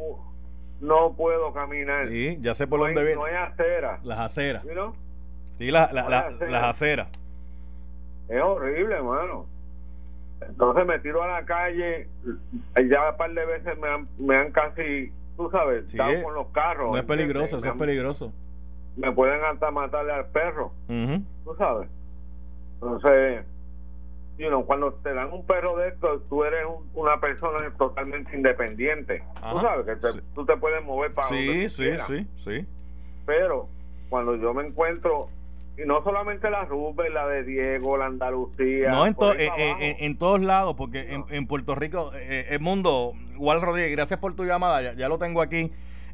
No 0.80 1.14
puedo 1.14 1.54
caminar. 1.54 2.10
Sí, 2.10 2.38
ya 2.42 2.54
sé 2.54 2.68
por 2.68 2.80
dónde 2.80 3.02
viene. 3.04 3.16
No 3.16 3.26
hay 3.26 3.36
acera. 3.36 4.00
Las 4.04 4.20
aceras. 4.20 4.64
Sí, 5.58 5.72
las 5.72 6.64
aceras. 6.64 7.08
Es 8.28 8.42
horrible, 8.42 8.96
hermano. 8.96 9.46
Entonces 10.42 10.86
me 10.86 11.00
tiro 11.00 11.24
a 11.24 11.28
la 11.28 11.46
calle. 11.46 12.10
Ya 12.90 13.12
un 13.12 13.18
par 13.18 13.34
de 13.34 13.46
veces 13.46 13.78
me 13.78 13.88
han, 13.88 14.08
me 14.18 14.36
han 14.36 14.52
casi, 14.52 15.14
tú 15.38 15.50
sabes, 15.52 15.90
sí, 15.90 15.98
con 15.98 16.34
los 16.34 16.48
carros. 16.48 16.92
No 16.92 16.98
es 16.98 17.04
peligroso, 17.06 17.58
eso 17.58 17.68
es 17.68 17.74
peligroso. 17.76 18.34
Me 18.98 19.12
pueden 19.12 19.44
hasta 19.44 19.72
matarle 19.72 20.12
al 20.12 20.28
perro. 20.28 20.74
Tú 20.88 21.56
sabes. 21.58 21.88
Entonces 22.82 23.46
you 24.38 24.48
know, 24.48 24.66
cuando 24.66 24.94
te 24.96 25.14
dan 25.14 25.32
un 25.32 25.46
perro 25.46 25.78
de 25.78 25.90
esto, 25.90 26.22
tú 26.30 26.44
eres 26.44 26.66
una 26.94 27.20
persona 27.20 27.72
totalmente 27.78 28.36
independiente. 28.36 29.22
Tú 29.52 29.60
sabes 29.60 29.86
que 29.86 30.22
tú 30.34 30.46
te 30.46 30.58
puedes 30.58 30.84
mover 30.84 31.14
para 31.14 31.28
sí, 31.28 31.70
sí, 31.70 31.98
sí, 31.98 32.28
sí. 32.36 32.66
Pero 33.26 33.70
cuando 34.10 34.36
yo 34.36 34.54
me 34.54 34.66
encuentro 34.66 35.30
y 35.78 35.86
no 35.86 36.04
solamente 36.04 36.50
la 36.52 36.66
Rubén, 36.66 37.14
la 37.14 37.28
de 37.28 37.44
Diego, 37.44 37.98
la 37.98 38.06
Andalucía. 38.06 38.92
No, 38.92 39.08
en, 39.08 39.16
eh, 39.38 39.50
eh, 39.58 39.96
en, 40.00 40.18
todos 40.18 40.40
lados, 40.40 40.76
porque 40.76 41.20
en, 41.30 41.48
Puerto 41.48 41.74
Rico, 41.74 42.12
eh, 42.14 42.48
el 42.50 42.60
mundo, 42.60 43.14
igual 43.34 43.62
Rodríguez, 43.62 43.92
gracias 43.92 44.20
por 44.20 44.36
tu 44.36 44.46
llamada, 44.46 44.94
ya, 44.94 45.10
lo 45.10 45.18
tengo 45.18 45.42
aquí. 45.42 45.72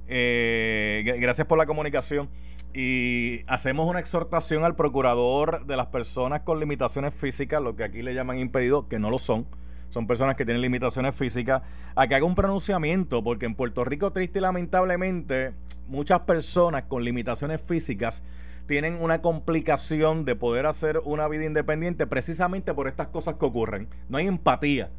gracias 0.08 1.46
por 1.46 1.58
la 1.58 1.66
comunicación 1.66 2.30
y 2.74 3.42
hacemos 3.48 3.88
una 3.88 4.00
exhortación 4.00 4.64
al 4.64 4.76
procurador 4.76 5.66
de 5.66 5.76
las 5.76 5.88
personas 5.88 6.42
con 6.42 6.60
limitaciones 6.60 7.14
físicas, 7.14 7.62
lo 7.62 7.76
que 7.76 7.84
aquí 7.84 8.02
le 8.04 8.14
llaman 8.14 8.40
impedido, 8.40 8.88
que 8.88 9.00
no 9.00 9.10
lo 9.10 9.18
son, 9.18 9.48
son 9.90 10.06
personas 10.06 10.36
que 10.36 10.46
tienen 10.46 10.62
limitaciones 10.62 11.16
físicas, 11.16 11.64
a 11.96 12.08
que 12.08 12.16
haga 12.16 12.26
un 12.26 12.36
pronunciamiento, 12.36 13.24
porque 13.24 13.48
en 13.48 13.56
Puerto 13.56 13.84
Rico, 13.84 14.12
triste 14.14 14.40
y 14.40 14.42
lamentablemente, 14.42 15.54
muchas 15.88 16.22
personas 16.22 16.84
con 16.84 17.04
limitaciones 17.04 17.60
físicas 17.62 18.24
tienen 18.68 19.02
una 19.02 19.22
complicación 19.22 20.26
de 20.26 20.36
poder 20.36 20.68
hacer 20.68 21.02
una 21.04 21.28
vida 21.28 21.46
independiente 21.46 22.06
precisamente 22.06 22.76
por 22.76 22.88
estas 22.88 23.08
cosas 23.08 23.36
que 23.36 23.46
ocurren. 23.46 23.90
No 24.10 24.20
hay 24.20 24.28
empatía. 24.28 24.92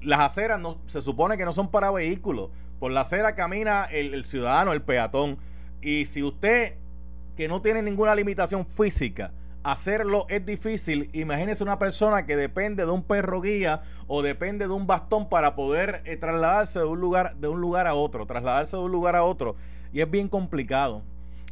Las 0.00 0.20
aceras 0.20 0.60
no, 0.60 0.78
se 0.86 1.00
supone 1.00 1.36
que 1.36 1.44
no 1.44 1.52
son 1.52 1.72
para 1.72 1.90
vehículos. 1.90 2.50
Por 2.78 2.92
la 2.92 3.00
acera 3.00 3.34
camina 3.34 3.86
el, 3.86 4.14
el 4.14 4.24
ciudadano, 4.24 4.72
el 4.72 4.82
peatón. 4.82 5.38
Y 5.82 6.04
si 6.04 6.22
usted 6.22 6.76
que 7.38 7.46
no 7.46 7.62
tiene 7.62 7.82
ninguna 7.82 8.16
limitación 8.16 8.66
física, 8.66 9.30
hacerlo 9.62 10.26
es 10.28 10.44
difícil. 10.44 11.08
Imagínese 11.12 11.62
una 11.62 11.78
persona 11.78 12.26
que 12.26 12.34
depende 12.34 12.84
de 12.84 12.90
un 12.90 13.04
perro 13.04 13.40
guía 13.40 13.82
o 14.08 14.22
depende 14.22 14.66
de 14.66 14.74
un 14.74 14.88
bastón 14.88 15.28
para 15.28 15.54
poder 15.54 16.02
eh, 16.04 16.16
trasladarse 16.16 16.80
de 16.80 16.86
un 16.86 17.00
lugar 17.00 17.36
de 17.36 17.46
un 17.46 17.60
lugar 17.60 17.86
a 17.86 17.94
otro, 17.94 18.26
trasladarse 18.26 18.76
de 18.76 18.82
un 18.82 18.90
lugar 18.90 19.14
a 19.14 19.22
otro 19.22 19.54
y 19.92 20.00
es 20.00 20.10
bien 20.10 20.26
complicado. 20.26 21.02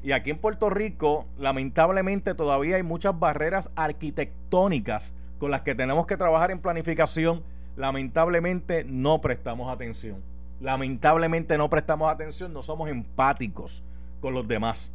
Y 0.02 0.10
aquí 0.10 0.30
en 0.30 0.38
Puerto 0.38 0.70
Rico, 0.70 1.28
lamentablemente 1.38 2.34
todavía 2.34 2.74
hay 2.74 2.82
muchas 2.82 3.16
barreras 3.16 3.70
arquitectónicas 3.76 5.14
con 5.38 5.52
las 5.52 5.60
que 5.60 5.76
tenemos 5.76 6.08
que 6.08 6.16
trabajar 6.16 6.50
en 6.50 6.58
planificación. 6.58 7.44
Lamentablemente 7.76 8.82
no 8.82 9.20
prestamos 9.20 9.72
atención. 9.72 10.20
Lamentablemente 10.60 11.56
no 11.56 11.70
prestamos 11.70 12.12
atención, 12.12 12.52
no 12.52 12.62
somos 12.62 12.90
empáticos 12.90 13.84
con 14.20 14.34
los 14.34 14.48
demás. 14.48 14.92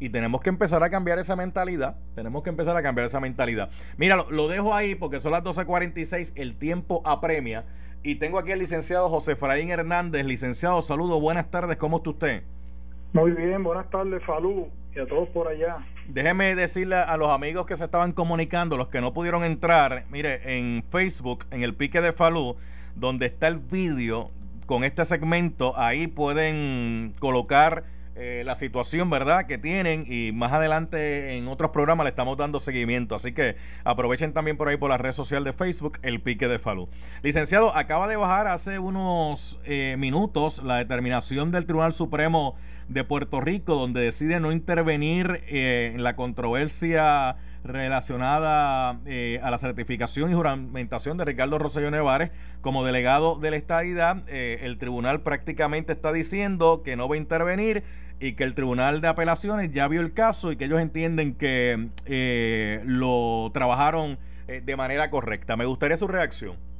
Y 0.00 0.10
tenemos 0.10 0.40
que 0.40 0.48
empezar 0.48 0.82
a 0.82 0.90
cambiar 0.90 1.18
esa 1.18 1.36
mentalidad. 1.36 1.96
Tenemos 2.14 2.42
que 2.42 2.50
empezar 2.50 2.76
a 2.76 2.82
cambiar 2.82 3.06
esa 3.06 3.20
mentalidad. 3.20 3.70
Mira, 3.96 4.16
lo, 4.28 4.48
dejo 4.48 4.74
ahí 4.74 4.94
porque 4.94 5.20
son 5.20 5.32
las 5.32 5.42
12.46, 5.44 6.32
el 6.34 6.56
tiempo 6.56 7.02
apremia. 7.04 7.64
Y 8.02 8.16
tengo 8.16 8.38
aquí 8.38 8.52
al 8.52 8.58
licenciado 8.58 9.08
José 9.08 9.36
Fraín 9.36 9.70
Hernández. 9.70 10.26
Licenciado, 10.26 10.82
saludos, 10.82 11.20
buenas 11.20 11.50
tardes, 11.50 11.76
¿cómo 11.76 11.98
está 11.98 12.10
usted? 12.10 12.42
Muy 13.12 13.30
bien, 13.30 13.62
buenas 13.62 13.88
tardes, 13.90 14.22
Falú, 14.24 14.68
y 14.94 14.98
a 14.98 15.06
todos 15.06 15.28
por 15.28 15.46
allá. 15.46 15.78
Déjeme 16.08 16.54
decirle 16.56 16.96
a 16.96 17.16
los 17.16 17.30
amigos 17.30 17.64
que 17.64 17.76
se 17.76 17.84
estaban 17.84 18.12
comunicando, 18.12 18.76
los 18.76 18.88
que 18.88 19.00
no 19.00 19.12
pudieron 19.12 19.44
entrar, 19.44 20.04
mire, 20.10 20.58
en 20.58 20.84
Facebook, 20.90 21.46
en 21.52 21.62
el 21.62 21.74
pique 21.74 22.00
de 22.00 22.12
Falú, 22.12 22.56
donde 22.96 23.26
está 23.26 23.46
el 23.46 23.58
vídeo 23.58 24.30
con 24.66 24.82
este 24.84 25.04
segmento, 25.04 25.78
ahí 25.78 26.08
pueden 26.08 27.12
colocar 27.20 27.84
eh, 28.16 28.42
la 28.44 28.54
situación, 28.54 29.10
¿verdad?, 29.10 29.46
que 29.46 29.58
tienen 29.58 30.04
y 30.06 30.30
más 30.32 30.52
adelante 30.52 31.36
en 31.36 31.48
otros 31.48 31.70
programas 31.72 32.04
le 32.04 32.10
estamos 32.10 32.36
dando 32.36 32.60
seguimiento. 32.60 33.14
Así 33.14 33.32
que 33.32 33.56
aprovechen 33.82 34.32
también 34.32 34.56
por 34.56 34.68
ahí 34.68 34.76
por 34.76 34.90
la 34.90 34.98
red 34.98 35.12
social 35.12 35.42
de 35.42 35.52
Facebook 35.52 35.98
el 36.02 36.20
pique 36.20 36.46
de 36.46 36.58
Falú. 36.58 36.88
Licenciado, 37.22 37.74
acaba 37.76 38.06
de 38.06 38.16
bajar 38.16 38.46
hace 38.46 38.78
unos 38.78 39.58
eh, 39.64 39.96
minutos 39.98 40.62
la 40.62 40.76
determinación 40.76 41.50
del 41.50 41.66
Tribunal 41.66 41.92
Supremo 41.92 42.54
de 42.88 43.02
Puerto 43.02 43.40
Rico, 43.40 43.74
donde 43.74 44.02
decide 44.02 44.40
no 44.40 44.52
intervenir 44.52 45.42
eh, 45.48 45.92
en 45.94 46.04
la 46.04 46.16
controversia 46.16 47.36
relacionada 47.64 49.00
eh, 49.06 49.40
a 49.42 49.50
la 49.50 49.58
certificación 49.58 50.30
y 50.30 50.34
juramentación 50.34 51.16
de 51.16 51.24
Ricardo 51.24 51.58
Rosselló 51.58 51.90
Nevares 51.90 52.30
como 52.60 52.84
delegado 52.84 53.36
de 53.36 53.50
la 53.50 53.56
estadidad. 53.56 54.22
Eh, 54.28 54.60
el 54.62 54.78
tribunal 54.78 55.22
prácticamente 55.22 55.92
está 55.92 56.12
diciendo 56.12 56.82
que 56.84 56.96
no 56.96 57.08
va 57.08 57.14
a 57.14 57.18
intervenir 57.18 57.82
y 58.20 58.34
que 58.34 58.44
el 58.44 58.54
tribunal 58.54 59.00
de 59.00 59.08
apelaciones 59.08 59.72
ya 59.72 59.88
vio 59.88 60.02
el 60.02 60.12
caso 60.12 60.52
y 60.52 60.56
que 60.56 60.66
ellos 60.66 60.80
entienden 60.80 61.34
que 61.34 61.88
eh, 62.04 62.82
lo 62.84 63.50
trabajaron 63.52 64.18
de 64.46 64.76
manera 64.76 65.08
correcta. 65.08 65.56
Me 65.56 65.64
gustaría 65.64 65.96
su 65.96 66.06
reacción. 66.06 66.73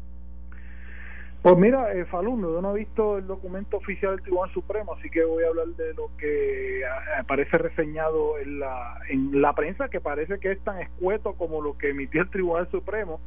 Pues 1.44 1.59
mira, 1.59 1.92
eh, 1.92 2.07
yo 2.11 2.22
no 2.62 2.74
he 2.74 2.78
visto 2.78 3.18
el 3.18 3.26
documento 3.26 3.76
oficial 3.76 4.12
del 4.12 4.22
Tribunal 4.22 4.50
Supremo, 4.54 4.94
así 4.94 5.11
que 5.11 5.22
voy 5.24 5.44
a 5.44 5.48
hablar 5.48 5.66
de 5.66 5.92
lo 5.92 6.11
que 6.16 6.80
eh, 6.80 6.85
aparece 7.20 7.59
reseñado 7.59 8.38
en 8.38 8.61
la, 8.61 8.96
en 9.11 9.42
la 9.42 9.52
prensa, 9.52 9.90
que 9.90 10.00
parece 10.00 10.38
que 10.38 10.52
es 10.52 10.61
tan 10.61 10.80
escueto 10.80 11.35
como 11.35 11.61
lo 11.61 11.76
que 11.76 11.90
emitió 11.90 12.22
el 12.22 12.30
Tribunal 12.30 12.66
Supremo. 12.70 13.20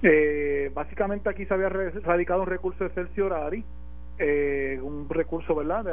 Eh, 0.00 0.70
básicamente 0.74 1.28
aquí 1.28 1.44
se 1.44 1.54
había 1.54 1.68
radicado 1.68 2.42
un 2.42 2.46
recurso 2.46 2.84
de 2.84 2.90
cerciorari, 2.90 3.64
eh, 4.20 4.78
un 4.80 5.08
recurso 5.08 5.56
verdad 5.56 5.84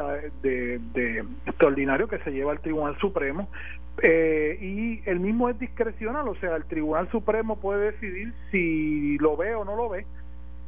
de, 0.43 0.79
de, 0.93 1.25
extraordinario 1.47 2.07
que 2.07 2.19
se 2.19 2.29
lleva 2.29 2.51
al 2.51 2.59
Tribunal 2.59 2.99
Supremo. 2.99 3.49
Eh, 4.03 4.59
y 4.61 5.09
el 5.09 5.19
mismo 5.19 5.49
es 5.49 5.57
discrecional, 5.57 6.27
o 6.27 6.35
sea, 6.35 6.55
el 6.55 6.65
Tribunal 6.65 7.09
Supremo 7.09 7.59
puede 7.59 7.93
decidir 7.93 8.31
si 8.51 9.17
lo 9.17 9.35
ve 9.35 9.55
o 9.55 9.65
no 9.65 9.75
lo 9.75 9.89
ve 9.89 10.05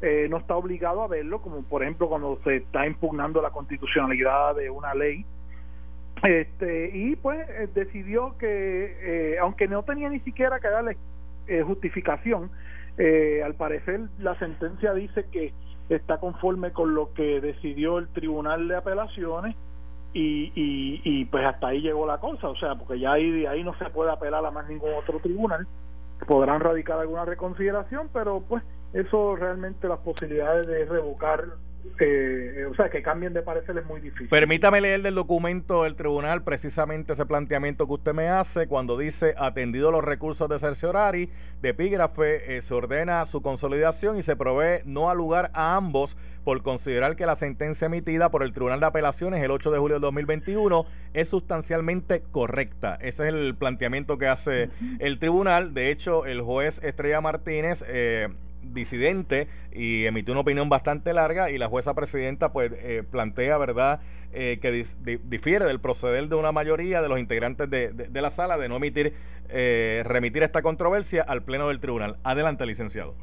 eh, 0.01 0.27
no 0.29 0.37
está 0.37 0.55
obligado 0.55 1.01
a 1.01 1.07
verlo, 1.07 1.41
como 1.41 1.63
por 1.63 1.81
ejemplo 1.81 2.09
cuando 2.09 2.39
se 2.43 2.57
está 2.57 2.85
impugnando 2.85 3.41
la 3.41 3.51
constitucionalidad 3.51 4.55
de 4.55 4.69
una 4.69 4.93
ley. 4.93 5.25
Este, 6.23 6.91
y 6.93 7.15
pues 7.15 7.47
eh, 7.49 7.67
decidió 7.73 8.37
que, 8.37 8.97
eh, 9.01 9.39
aunque 9.39 9.67
no 9.67 9.83
tenía 9.83 10.09
ni 10.09 10.19
siquiera 10.21 10.59
que 10.59 10.69
darle 10.69 10.97
justificación, 11.67 12.49
al 13.43 13.53
parecer 13.53 13.99
la 14.17 14.39
sentencia 14.39 14.93
dice 14.93 15.25
que 15.31 15.53
está 15.89 16.17
conforme 16.17 16.71
con 16.71 16.95
lo 16.95 17.13
que 17.13 17.39
decidió 17.39 17.99
el 17.99 18.07
Tribunal 18.07 18.67
de 18.67 18.77
Apelaciones 18.77 19.55
y, 20.13 20.51
y, 20.55 21.01
y 21.03 21.25
pues 21.25 21.45
hasta 21.45 21.67
ahí 21.67 21.81
llegó 21.81 22.07
la 22.07 22.19
cosa, 22.19 22.47
o 22.47 22.55
sea, 22.55 22.73
porque 22.75 22.99
ya 22.99 23.11
ahí, 23.11 23.45
ahí 23.45 23.63
no 23.63 23.77
se 23.77 23.85
puede 23.89 24.11
apelar 24.11 24.43
a 24.43 24.49
más 24.49 24.67
ningún 24.67 24.93
otro 24.93 25.19
tribunal, 25.19 25.67
podrán 26.25 26.61
radicar 26.61 26.99
alguna 26.99 27.25
reconsideración, 27.25 28.09
pero 28.13 28.41
pues 28.47 28.63
eso 28.95 29.35
realmente 29.35 29.89
las 29.89 29.99
posibilidades 29.99 30.67
de 30.67 30.85
revocar, 30.85 31.43
eh, 31.99 32.65
o 32.71 32.73
sea, 32.75 32.89
que 32.89 33.03
cambien 33.03 33.33
de 33.33 33.41
parecer 33.41 33.77
es 33.77 33.85
muy 33.85 33.99
difícil. 33.99 34.29
Permítame 34.29 34.79
leer 34.79 35.01
del 35.01 35.15
documento 35.15 35.83
del 35.83 35.97
tribunal 35.97 36.43
precisamente 36.43 37.11
ese 37.11 37.25
planteamiento 37.25 37.87
que 37.87 37.93
usted 37.93 38.13
me 38.13 38.29
hace 38.29 38.67
cuando 38.67 38.97
dice, 38.97 39.35
atendido 39.37 39.91
los 39.91 40.01
recursos 40.01 40.47
de 40.47 40.59
cerciorari, 40.59 41.29
de 41.61 41.69
epígrafe, 41.69 42.55
eh, 42.55 42.61
se 42.61 42.73
ordena 42.73 43.25
su 43.25 43.41
consolidación 43.41 44.17
y 44.17 44.21
se 44.21 44.37
provee 44.37 44.79
no 44.85 45.09
al 45.09 45.17
lugar 45.17 45.51
a 45.53 45.75
ambos 45.75 46.17
por 46.45 46.61
considerar 46.61 47.17
que 47.17 47.25
la 47.25 47.35
sentencia 47.35 47.87
emitida 47.87 48.31
por 48.31 48.43
el 48.43 48.53
Tribunal 48.53 48.79
de 48.79 48.85
Apelaciones 48.85 49.43
el 49.43 49.51
8 49.51 49.71
de 49.71 49.77
julio 49.77 49.95
del 49.95 50.03
2021 50.03 50.85
es 51.13 51.27
sustancialmente 51.27 52.23
correcta. 52.31 52.95
Ese 53.01 53.27
es 53.27 53.33
el 53.33 53.55
planteamiento 53.55 54.17
que 54.17 54.27
hace 54.27 54.69
el 54.99 55.19
tribunal. 55.19 55.73
De 55.73 55.91
hecho, 55.91 56.25
el 56.25 56.41
juez 56.41 56.81
Estrella 56.81 57.19
Martínez 57.19 57.83
eh, 57.89 58.29
disidente 58.73 59.47
y 59.71 60.05
emitió 60.05 60.33
una 60.33 60.41
opinión 60.41 60.69
bastante 60.69 61.13
larga 61.13 61.49
y 61.49 61.57
la 61.57 61.67
jueza 61.67 61.93
presidenta 61.93 62.51
pues 62.51 62.71
eh, 62.73 63.03
plantea, 63.09 63.57
¿verdad?, 63.57 63.99
eh, 64.33 64.59
que 64.61 64.85
difiere 65.23 65.65
del 65.65 65.79
proceder 65.79 66.27
de 66.27 66.35
una 66.35 66.51
mayoría 66.51 67.01
de 67.01 67.07
los 67.07 67.19
integrantes 67.19 67.69
de, 67.69 68.21
la 68.21 68.29
sala 68.29 68.57
de 68.57 68.67
no 68.67 68.75
emitir, 68.77 69.13
eh, 69.49 70.03
remitir 70.05 70.43
esta 70.43 70.61
controversia 70.61 71.23
al 71.23 71.43
pleno 71.43 71.69
del 71.69 71.79
tribunal. 71.79 72.17
Adelante, 72.23 72.65
licenciado. 72.65 73.15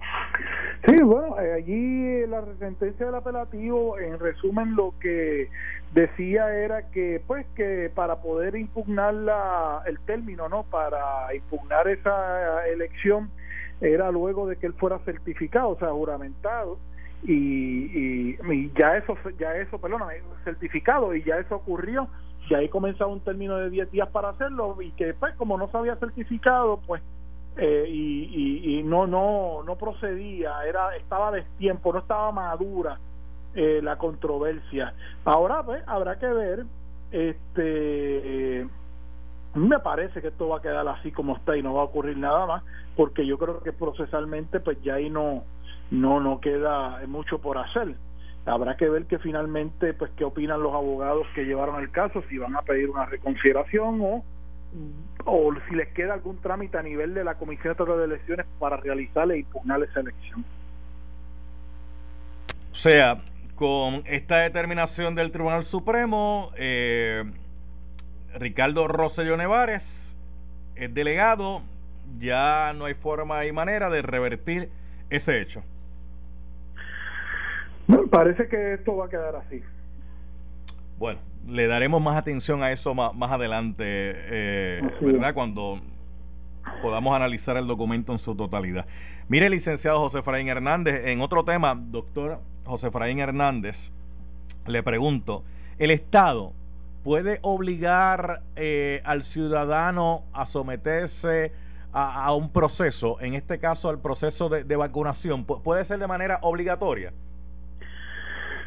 Sí, 0.87 0.97
bueno, 1.03 1.37
allí 1.37 2.27
la 2.27 2.43
sentencia 2.59 3.07
del 3.07 3.15
apelativo, 3.15 3.99
en 3.99 4.19
resumen, 4.19 4.75
lo 4.75 4.95
que 5.01 5.49
decía 5.93 6.53
era 6.55 6.91
que, 6.91 7.23
pues, 7.27 7.47
que 7.55 7.91
para 7.95 8.17
poder 8.17 8.57
impugnar 8.57 9.15
la, 9.15 9.83
el 9.87 10.01
término, 10.01 10.49
¿no? 10.49 10.65
Para 10.65 11.33
impugnar 11.35 11.87
esa 11.87 12.67
elección, 12.67 13.31
era 13.83 14.11
luego 14.11 14.47
de 14.47 14.57
que 14.57 14.67
él 14.67 14.75
fuera 14.75 14.99
certificado, 15.01 15.71
o 15.71 15.79
sea, 15.79 15.91
juramentado, 15.91 16.79
y, 17.25 18.37
y, 18.41 18.73
ya 18.79 18.97
eso, 18.97 19.17
ya 19.39 19.57
eso, 19.57 19.79
perdón, 19.79 20.03
certificado, 20.45 21.15
y 21.15 21.23
ya 21.25 21.37
eso 21.39 21.57
ocurrió, 21.57 22.09
y 22.49 22.55
ahí 22.55 22.69
comenzaba 22.69 23.13
un 23.13 23.21
término 23.21 23.57
de 23.57 23.71
10 23.71 23.91
días 23.91 24.09
para 24.09 24.31
hacerlo, 24.31 24.81
y 24.81 24.93
que 24.93 25.07
después, 25.07 25.35
como 25.35 25.59
no 25.59 25.69
se 25.71 25.77
había 25.77 25.97
certificado, 25.97 26.81
pues, 26.87 27.03
eh, 27.57 27.85
y, 27.89 28.79
y, 28.79 28.83
no, 28.85 29.07
no, 29.07 29.63
no 29.65 29.77
procedía, 29.77 30.65
era, 30.65 30.97
estaba 30.97 31.33
destiempo, 31.33 31.93
no 31.93 31.99
estaba 31.99 32.33
madura 32.33 32.99
eh, 33.55 33.81
la 33.83 33.99
controversia. 33.99 34.95
Ahora, 35.25 35.63
pues, 35.63 35.83
habrá 35.87 36.19
que 36.19 36.29
ver, 36.29 36.65
este 37.11 38.67
me 39.55 39.79
parece 39.81 40.21
que 40.23 40.29
esto 40.29 40.49
va 40.49 40.59
a 40.59 40.63
quedar 40.63 40.87
así 40.89 41.13
como 41.13 41.37
está 41.37 41.57
y 41.57 41.63
no 41.63 41.75
va 41.75 41.83
a 41.83 41.87
ocurrir 41.87 42.17
nada 42.17 42.47
más, 42.47 42.63
porque 42.97 43.27
yo 43.27 43.39
creo 43.39 43.63
que 43.63 43.73
procesalmente 43.73 44.61
pues 44.61 44.81
ya 44.83 44.95
ahí 44.95 45.11
no 45.11 45.45
no 45.91 46.21
no 46.21 46.41
queda 46.41 47.01
mucho 47.07 47.39
por 47.41 47.59
hacer. 47.59 47.95
Habrá 48.45 48.77
que 48.77 48.89
ver 48.89 49.07
que 49.07 49.19
finalmente 49.19 49.95
pues 49.95 50.11
qué 50.17 50.25
opinan 50.25 50.63
los 50.63 50.75
abogados 50.75 51.27
que 51.35 51.45
llevaron 51.45 51.81
el 51.81 51.91
caso, 51.91 52.23
si 52.29 52.39
van 52.39 52.57
a 52.57 52.63
pedir 52.63 52.91
una 52.91 53.07
reconsideración 53.07 54.01
o 54.01 54.25
o 55.25 55.53
si 55.69 55.77
les 55.77 55.89
queda 55.89 56.15
algún 56.15 56.41
trámite 56.41 56.79
a 56.79 56.83
nivel 56.83 57.13
de 57.15 57.25
la 57.25 57.35
Comisión 57.35 57.73
Estatal 57.73 57.99
de 57.99 58.05
Elecciones 58.05 58.47
para 58.59 58.79
realizarle 58.79 59.35
e 59.35 59.39
impugnar 59.41 59.83
esa 59.83 60.01
elección. 60.01 60.45
O 62.71 62.75
sea, 62.75 63.23
con 63.55 64.03
esta 64.07 64.39
determinación 64.39 65.15
del 65.15 65.31
Tribunal 65.31 65.65
Supremo, 65.65 66.51
eh, 66.57 67.23
Ricardo 68.35 68.89
Rosselló 68.89 69.37
Nevares 69.37 70.17
es 70.75 70.95
delegado, 70.95 71.63
ya 72.19 72.73
no 72.75 72.87
hay 72.87 72.95
forma 72.95 73.45
y 73.45 73.53
manera 73.53 73.91
de 73.91 74.03
revertir 74.03 74.71
ese 75.11 75.41
hecho. 75.41 75.63
parece 78.11 78.49
que 78.49 78.75
esto 78.75 78.97
va 78.97 79.07
a 79.07 79.09
quedar 79.09 79.37
así. 79.37 79.63
Bueno, 80.99 81.21
le 81.47 81.67
daremos 81.67 82.01
más 82.01 82.17
atención 82.17 82.63
a 82.63 82.73
eso 82.73 82.95
más, 82.95 83.31
adelante, 83.31 83.85
eh, 83.87 84.83
¿verdad? 85.01 85.35
Cuando 85.35 85.81
podamos 86.81 87.15
analizar 87.15 87.57
el 87.57 87.67
documento 87.67 88.13
en 88.13 88.19
su 88.19 88.35
totalidad. 88.35 88.87
Mire, 89.29 89.51
licenciado 89.51 89.99
José 89.99 90.23
Fraín 90.23 90.49
Hernández, 90.49 91.07
en 91.07 91.21
otro 91.21 91.45
tema, 91.45 91.75
doctor 91.75 92.41
José 92.65 92.91
Fraín 92.91 93.19
Hernández, 93.19 93.93
le 94.67 94.83
pregunto, 94.83 95.45
¿el 95.79 95.91
Estado 95.91 96.53
puede 97.03 97.39
obligar 97.43 98.43
eh, 98.57 99.01
al 99.05 99.23
ciudadano 99.23 100.25
a 100.33 100.47
someterse 100.47 101.53
a, 101.95 102.33
un 102.35 102.51
proceso, 102.51 103.21
en 103.21 103.35
este 103.35 103.59
caso 103.59 103.91
al 103.91 104.01
proceso 104.01 104.49
de, 104.49 104.77
vacunación, 104.77 105.45
puede 105.45 105.85
ser 105.85 105.99
de 105.99 106.07
manera 106.07 106.39
obligatoria. 106.41 107.13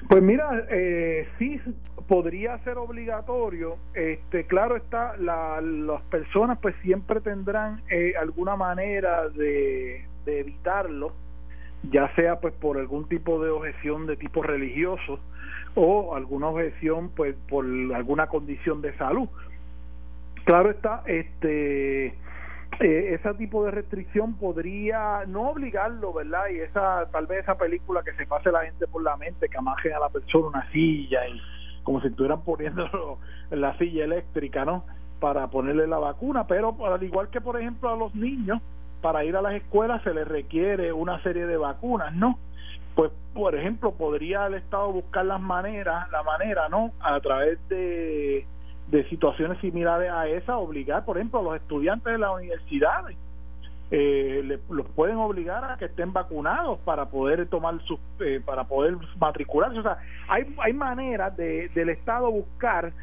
Pues 0.08 0.22
mira, 0.22 0.48
eh, 0.70 1.28
sí 1.40 1.60
podría 2.08 2.60
ser 2.60 2.78
obligatorio. 2.78 3.78
Este, 3.96 4.46
claro 4.46 4.76
está, 4.76 5.18
la, 5.18 5.60
las 5.60 6.04
personas 6.04 6.60
pues 6.62 6.76
siempre 6.84 7.20
tendrán 7.20 7.82
eh, 7.90 8.14
alguna 8.20 8.56
manera 8.56 9.28
de, 9.30 10.06
de 10.26 10.40
evitarlo, 10.42 11.14
ya 11.92 12.14
sea 12.14 12.40
pues 12.40 12.54
por 12.54 12.78
algún 12.78 13.10
tipo 13.10 13.44
de 13.44 13.50
objeción 13.50 14.06
de 14.06 14.18
tipo 14.18 14.44
religioso 14.44 15.20
o 15.76 16.16
alguna 16.16 16.48
objeción 16.48 17.10
pues 17.16 17.36
por 17.50 17.66
alguna 17.94 18.28
condición 18.28 18.82
de 18.82 18.96
salud. 18.98 19.30
Claro 20.46 20.72
está, 20.72 21.04
este 21.06 22.08
eh, 22.80 23.14
ese 23.14 23.34
tipo 23.36 23.64
de 23.64 23.72
restricción 23.72 24.36
podría 24.36 25.26
no 25.28 25.50
obligarlo, 25.50 26.14
¿verdad? 26.14 26.48
Y 26.52 26.60
esa 26.60 27.10
tal 27.12 27.26
vez 27.28 27.44
esa 27.44 27.58
película 27.58 28.04
que 28.04 28.14
se 28.14 28.26
pase 28.26 28.52
la 28.52 28.66
gente 28.66 28.88
por 28.88 29.02
la 29.02 29.16
mente, 29.16 29.48
que 29.48 29.58
amajen 29.58 29.94
a 29.94 30.00
la 30.00 30.10
persona 30.10 30.48
una 30.48 30.72
silla 30.72 31.28
y 31.28 31.40
como 31.84 32.02
si 32.02 32.08
estuvieran 32.08 32.42
poniendo 32.42 33.20
la 33.52 33.78
silla 33.78 34.06
eléctrica, 34.06 34.66
¿no? 34.66 34.84
Para 35.20 35.48
ponerle 35.48 35.88
la 35.88 36.00
vacuna, 36.00 36.48
pero 36.48 36.76
al 36.86 37.04
igual 37.04 37.30
que 37.30 37.42
por 37.42 37.60
ejemplo 37.60 37.90
a 37.90 37.96
los 37.96 38.14
niños, 38.14 38.62
para 39.02 39.24
ir 39.24 39.36
a 39.36 39.42
las 39.42 39.54
escuelas 39.54 40.04
se 40.04 40.14
les 40.14 40.28
requiere 40.28 40.92
una 40.92 41.22
serie 41.24 41.46
de 41.46 41.58
vacunas, 41.58 42.14
¿no? 42.14 42.38
Pues 42.96 43.12
por 43.34 43.56
ejemplo 43.56 43.92
podría 43.92 44.48
el 44.48 44.56
Estado 44.56 44.92
buscar 44.92 45.26
las 45.26 45.42
maneras, 45.42 46.10
la 46.12 46.24
manera, 46.24 46.70
¿no? 46.70 46.92
A 47.02 47.20
través 47.20 47.60
de, 47.70 48.46
de 48.88 49.10
situaciones 49.10 49.60
similares 49.60 50.10
a 50.10 50.28
esa, 50.28 50.58
obligar, 50.58 51.06
por 51.06 51.18
ejemplo, 51.18 51.40
a 51.40 51.44
los 51.44 51.56
estudiantes 51.58 52.14
de 52.14 52.18
las 52.18 52.34
universidades, 52.34 53.18
eh, 53.92 54.60
los 54.70 54.88
pueden 54.88 55.18
obligar 55.18 55.64
a 55.64 55.78
que 55.78 55.86
estén 55.86 56.12
vacunados 56.12 56.80
para 56.80 57.06
poder 57.06 57.46
tomar 57.48 57.80
sus, 57.84 58.00
eh, 58.20 58.42
para 58.44 58.64
poder 58.64 58.98
matricularse. 59.20 59.78
O 59.80 59.84
sea, 59.84 59.98
hay, 60.28 60.56
hay 60.58 60.74
maneras 60.74 61.36
de, 61.38 61.70
del 61.70 61.90
Estado 61.90 62.32
buscar 62.32 62.94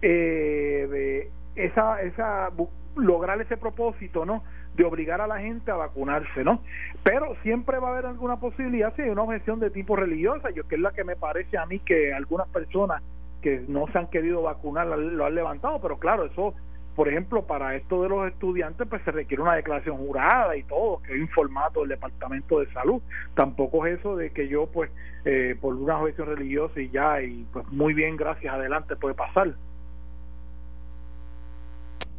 eh, 0.00 1.30
esa, 1.54 2.00
esa 2.02 2.50
lograr 2.96 3.40
ese 3.40 3.56
propósito, 3.56 4.24
¿no? 4.24 4.42
De 4.76 4.84
obligar 4.84 5.20
a 5.20 5.26
la 5.26 5.38
gente 5.38 5.70
a 5.70 5.74
vacunarse, 5.74 6.44
¿no? 6.44 6.60
Pero 7.02 7.36
siempre 7.42 7.78
va 7.78 7.88
a 7.88 7.92
haber 7.92 8.06
alguna 8.06 8.40
posibilidad 8.40 8.94
si 8.96 9.02
hay 9.02 9.10
una 9.10 9.22
objeción 9.22 9.60
de 9.60 9.70
tipo 9.70 9.96
religiosa, 9.96 10.50
yo 10.50 10.66
que 10.66 10.76
es 10.76 10.80
la 10.80 10.92
que 10.92 11.04
me 11.04 11.16
parece 11.16 11.58
a 11.58 11.66
mí 11.66 11.78
que 11.80 12.12
algunas 12.12 12.48
personas 12.48 13.02
que 13.42 13.64
no 13.68 13.86
se 13.88 13.98
han 13.98 14.06
querido 14.06 14.42
vacunar 14.42 14.86
lo 14.86 15.26
han 15.26 15.34
levantado, 15.34 15.80
pero 15.80 15.98
claro, 15.98 16.24
eso 16.24 16.54
por 16.94 17.08
ejemplo, 17.08 17.46
para 17.46 17.74
esto 17.74 18.02
de 18.02 18.08
los 18.10 18.28
estudiantes, 18.28 18.86
pues 18.86 19.02
se 19.04 19.12
requiere 19.12 19.42
una 19.42 19.54
declaración 19.54 19.96
jurada 19.96 20.54
y 20.56 20.62
todo, 20.64 21.00
que 21.02 21.14
hay 21.14 21.20
un 21.20 21.28
formato 21.28 21.80
del 21.80 21.90
Departamento 21.90 22.60
de 22.60 22.70
Salud. 22.72 23.00
Tampoco 23.34 23.86
es 23.86 23.98
eso 23.98 24.16
de 24.16 24.30
que 24.30 24.46
yo, 24.48 24.66
pues, 24.66 24.90
eh, 25.24 25.56
por 25.58 25.74
una 25.74 25.98
objeción 25.98 26.28
religiosa 26.28 26.80
y 26.80 26.90
ya, 26.90 27.22
y 27.22 27.46
pues 27.52 27.66
muy 27.68 27.94
bien, 27.94 28.16
gracias, 28.16 28.52
adelante, 28.52 28.94
puede 28.96 29.14
pasar. 29.14 29.54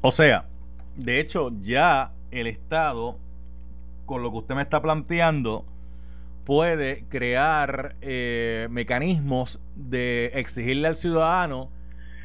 O 0.02 0.10
sea, 0.10 0.46
de 0.96 1.20
hecho, 1.20 1.52
ya 1.62 2.12
el 2.34 2.48
Estado, 2.48 3.18
con 4.06 4.22
lo 4.22 4.32
que 4.32 4.38
usted 4.38 4.56
me 4.56 4.62
está 4.62 4.82
planteando, 4.82 5.66
puede 6.46 7.06
crear 7.10 7.96
eh, 8.02 8.68
mecanismos 8.70 9.60
de 9.76 10.32
exigirle 10.34 10.88
al 10.88 10.96
ciudadano 10.96 11.70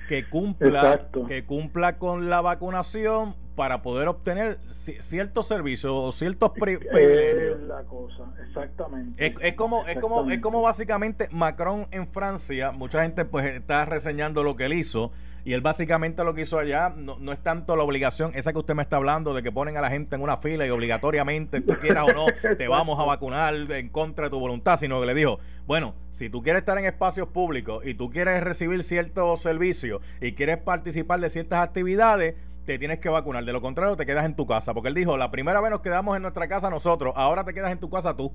que 0.09 0.29
cumpla, 0.29 1.09
que 1.29 1.45
cumpla 1.45 1.99
con 1.99 2.31
la 2.31 2.41
vacunación 2.41 3.37
para 3.55 3.83
poder 3.83 4.09
obtener 4.09 4.59
ciertos 4.69 5.49
servicios 5.49 5.93
o 5.93 6.13
ciertos 6.13 6.53
privilegios. 6.53 7.61
Es 7.61 7.63
la 7.67 7.83
cosa, 7.83 8.33
exactamente. 8.47 9.35
Es, 9.43 9.55
como, 9.55 9.87
es 9.87 9.99
como, 9.99 10.31
es 10.31 10.39
como 10.39 10.63
básicamente 10.63 11.29
Macron 11.31 11.87
en 11.91 12.07
Francia, 12.07 12.73
mucha 12.73 13.03
gente 13.03 13.25
pues 13.25 13.47
está 13.47 13.85
reseñando 13.85 14.43
lo 14.43 14.57
que 14.57 14.67
él 14.67 14.73
hizo 14.73 15.13
y 15.45 15.53
él 15.53 15.61
básicamente 15.61 16.25
lo 16.25 16.35
que 16.35 16.43
hizo 16.43 16.59
allá 16.59 16.93
no, 16.97 17.19
no, 17.19 17.33
es 17.33 17.43
tanto 17.43 17.77
la 17.77 17.83
obligación, 17.83 18.33
esa 18.35 18.53
que 18.53 18.59
usted 18.59 18.75
me 18.75 18.83
está 18.83 18.97
hablando, 18.97 19.35
de 19.35 19.43
que 19.43 19.53
ponen 19.53 19.77
a 19.77 19.81
la 19.81 19.91
gente 19.91 20.17
en 20.17 20.23
una 20.23 20.37
fila 20.37 20.67
y 20.67 20.71
obligatoriamente, 20.71 21.61
tú 21.61 21.75
quieras 21.81 22.09
o 22.09 22.13
no, 22.13 22.27
te 22.57 22.69
vamos 22.69 22.99
a 23.01 23.05
vacunar 23.05 23.55
en 23.55 23.89
contra 23.89 24.25
de 24.25 24.31
tu 24.31 24.39
voluntad, 24.39 24.79
sino 24.79 25.01
que 25.01 25.07
le 25.07 25.15
dijo, 25.15 25.39
bueno, 25.67 25.95
si 26.11 26.31
tú 26.31 26.43
quieres 26.43 26.61
estar 26.61 26.79
en 26.79 26.85
espacios 26.85 27.29
públicos 27.29 27.85
y 27.87 27.95
tú 27.95 28.11
quieres 28.11 28.43
recibir 28.43 28.83
ciertos 28.83 29.41
servicios 29.41 30.01
y 30.21 30.33
quieres 30.33 30.59
participar 30.59 31.21
de 31.21 31.29
ciertas 31.29 31.61
actividades, 31.61 32.35
te 32.69 32.79
tienes 32.79 32.99
que 32.99 33.09
vacunar. 33.09 33.47
De 33.47 33.53
lo 33.55 33.63
contrario, 33.63 33.97
te 33.97 34.05
quedas 34.05 34.27
en 34.27 34.37
tu 34.37 34.47
casa. 34.47 34.75
Porque 34.75 34.91
él 34.91 34.95
dijo, 34.95 35.17
la 35.17 35.31
primera 35.31 35.61
vez 35.63 35.71
nos 35.71 35.81
quedamos 35.81 36.15
en 36.17 36.23
nuestra 36.23 36.49
casa 36.49 36.69
nosotros, 36.69 37.15
ahora 37.17 37.43
te 37.45 37.55
quedas 37.55 37.73
en 37.73 37.81
tu 37.81 37.89
casa 37.89 38.15
tú. 38.15 38.31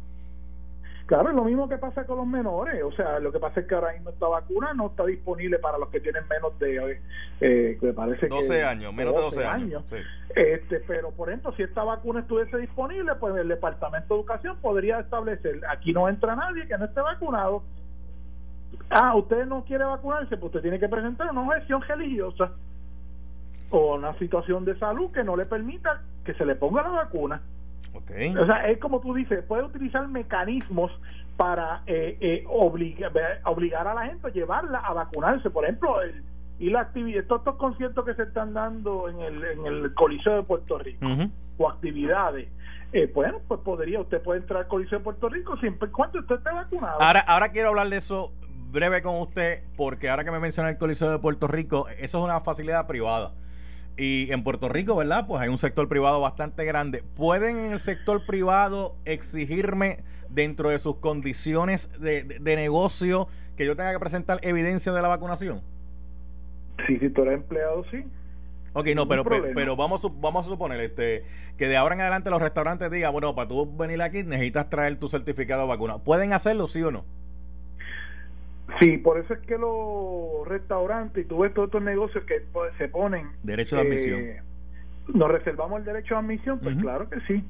Claro, 1.06 1.30
es 1.30 1.36
lo 1.36 1.44
mismo 1.44 1.68
que 1.68 1.78
pasa 1.78 2.06
con 2.06 2.18
los 2.18 2.28
menores. 2.28 2.82
O 2.84 2.92
sea, 2.94 3.20
lo 3.20 3.32
que 3.32 3.40
pasa 3.40 3.60
es 3.60 3.68
que 3.68 3.76
ahora 3.76 3.92
mismo 3.94 4.10
esta 4.10 4.28
vacuna 4.28 4.74
no 4.74 4.88
está 4.88 5.06
disponible 5.06 5.60
para 5.60 5.78
los 5.78 5.90
que 5.90 6.00
tienen 6.00 6.24
menos 6.30 6.58
de, 6.60 7.02
eh, 7.42 7.78
me 7.82 7.94
parece 7.94 8.28
12 8.28 8.64
años, 8.64 8.94
menos 8.94 9.14
de 9.14 9.22
12, 9.22 9.46
años. 9.46 9.84
Este, 10.34 10.80
pero, 10.88 11.12
por 11.12 11.30
ejemplo, 11.30 11.54
si 11.56 11.64
esta 11.64 11.84
vacuna 11.84 12.22
estuviese 12.22 12.58
disponible, 12.58 13.16
pues 13.16 13.36
el 13.36 13.50
Departamento 13.50 14.14
de 14.14 14.20
Educación 14.22 14.58
podría 14.62 15.00
establecer, 15.00 15.62
aquí 15.70 15.92
no 15.92 16.08
entra 16.08 16.36
nadie 16.36 16.68
que 16.68 16.78
no 16.78 16.86
esté 16.86 17.02
vacunado. 17.02 17.64
Ah, 18.90 19.16
usted 19.16 19.46
no 19.46 19.66
quiere 19.66 19.84
vacunarse, 19.84 20.38
pues 20.38 20.46
usted 20.46 20.62
tiene 20.62 20.80
que 20.80 20.90
presentar 20.90 21.30
una 21.32 21.42
objeción 21.42 21.82
religiosa 21.82 22.52
o 23.70 23.96
una 23.96 24.18
situación 24.20 24.66
de 24.66 24.78
salud 24.80 25.12
que 25.12 25.24
no 25.24 25.36
le 25.36 25.46
permita 25.46 26.02
que 26.24 26.34
se 26.34 26.46
le 26.46 26.56
ponga 26.56 26.82
la 26.82 26.90
vacuna. 26.90 27.42
O 28.38 28.46
sea, 28.46 28.68
es 28.70 28.80
como 28.80 29.00
tú 29.02 29.14
dices, 29.14 29.44
puede 29.46 29.64
utilizar 29.64 30.08
mecanismos 30.08 30.92
para 31.38 31.82
eh, 31.88 32.18
eh, 32.22 32.44
obligar 32.48 33.88
a 33.88 33.94
la 33.94 34.06
gente 34.06 34.28
a 34.28 34.32
llevarla 34.32 34.80
a 34.80 34.94
vacunarse. 34.94 35.50
Por 35.50 35.64
ejemplo, 35.64 36.02
el, 36.02 36.24
y 36.60 36.70
la 36.70 36.82
actividad, 36.82 37.26
todos 37.26 37.42
estos 37.42 37.56
conciertos 37.56 38.06
que 38.06 38.14
se 38.14 38.24
están 38.24 38.54
dando 38.54 39.10
en 39.10 39.20
el, 39.20 39.44
en 39.44 39.66
el 39.66 39.94
Coliseo 39.94 40.38
de 40.38 40.44
Puerto 40.44 40.78
Rico 40.78 41.06
o 41.58 41.70
actividades. 41.70 42.48
Eh, 42.94 43.12
bueno, 43.14 43.40
pues 43.48 43.60
podría, 43.62 44.00
usted 44.00 44.22
puede 44.22 44.42
entrar 44.42 44.62
al 44.62 44.68
Coliseo 44.68 45.00
de 45.00 45.04
Puerto 45.04 45.28
Rico 45.28 45.58
siempre 45.58 45.90
y 45.90 45.92
cuando 45.92 46.20
usted 46.20 46.36
esté 46.36 46.52
vacunado. 46.52 47.02
Ahora, 47.02 47.22
ahora 47.22 47.50
quiero 47.50 47.70
hablar 47.70 47.90
de 47.90 47.98
eso 47.98 48.34
breve 48.72 49.02
con 49.02 49.16
usted, 49.20 49.64
porque 49.76 50.10
ahora 50.10 50.24
que 50.24 50.32
me 50.32 50.40
menciona 50.40 50.70
el 50.70 50.78
Coliseo 50.78 51.12
de 51.12 51.20
Puerto 51.20 51.48
Rico, 51.48 51.88
eso 51.90 52.18
es 52.20 52.24
una 52.24 52.40
facilidad 52.40 52.88
privada. 52.88 53.34
Y 53.96 54.32
en 54.32 54.44
Puerto 54.44 54.70
Rico, 54.70 54.96
¿verdad? 54.96 55.28
Pues 55.28 55.42
hay 55.42 55.50
un 55.50 55.58
sector 55.58 55.88
privado 55.88 56.20
bastante 56.20 56.66
grande. 56.66 57.04
¿Pueden 57.16 57.58
en 57.58 57.74
el 57.74 57.80
sector 57.80 58.26
privado 58.26 58.96
exigirme 59.06 60.00
dentro 60.30 60.70
de 60.70 60.80
sus 60.80 60.98
condiciones 60.98 61.92
de, 62.00 62.40
negocio 62.40 63.28
que 63.56 63.66
yo 63.66 63.76
tenga 63.76 63.92
que 63.92 64.00
presentar 64.00 64.40
evidencia 64.42 64.92
de 64.94 65.02
la 65.02 65.08
vacunación? 65.08 65.62
Sí, 66.88 66.98
si 66.98 67.10
tú 67.10 67.22
eres 67.22 67.36
empleado, 67.36 67.86
sí. 67.92 68.04
Ok, 68.76 68.88
no, 68.96 69.08
pero, 69.08 69.24
pero, 69.24 69.76
vamos, 69.76 70.02
vamos 70.20 70.48
a 70.48 70.50
suponer 70.50 70.80
este, 70.80 71.24
que 71.58 71.68
de 71.68 71.78
ahora 71.78 71.94
en 71.94 72.02
adelante 72.02 72.32
los 72.32 72.42
restaurantes 72.42 72.90
digan, 72.90 73.12
bueno, 73.12 73.36
para 73.36 73.48
tú 73.48 73.72
venir 73.78 74.02
aquí 74.02 74.24
necesitas 74.24 74.72
traer 74.72 74.98
tu 74.98 75.08
certificado 75.08 75.62
de 75.62 75.68
vacuna. 75.68 76.00
¿Pueden 76.00 76.34
hacerlo, 76.34 76.68
sí 76.68 76.82
o 76.82 76.90
no? 76.90 77.06
Sí, 78.80 78.98
por 78.98 79.20
eso 79.20 79.34
es 79.34 79.40
que 79.42 79.58
los 79.58 80.48
restaurantes 80.48 81.26
y 81.26 81.28
tú 81.28 81.40
ves 81.40 81.54
todos 81.54 81.68
estos 81.68 81.82
negocios 81.82 82.24
que 82.26 82.46
se 82.78 82.88
ponen... 82.88 83.30
Derecho 83.44 83.76
de 83.76 83.82
admisión. 83.82 84.20
Eh, 84.20 84.42
nos 85.14 85.30
reservamos 85.30 85.80
el 85.80 85.86
derecho 85.86 86.16
de 86.16 86.20
admisión, 86.20 86.60
pues 86.60 86.76
claro 86.78 87.10
que 87.10 87.20
sí. 87.22 87.44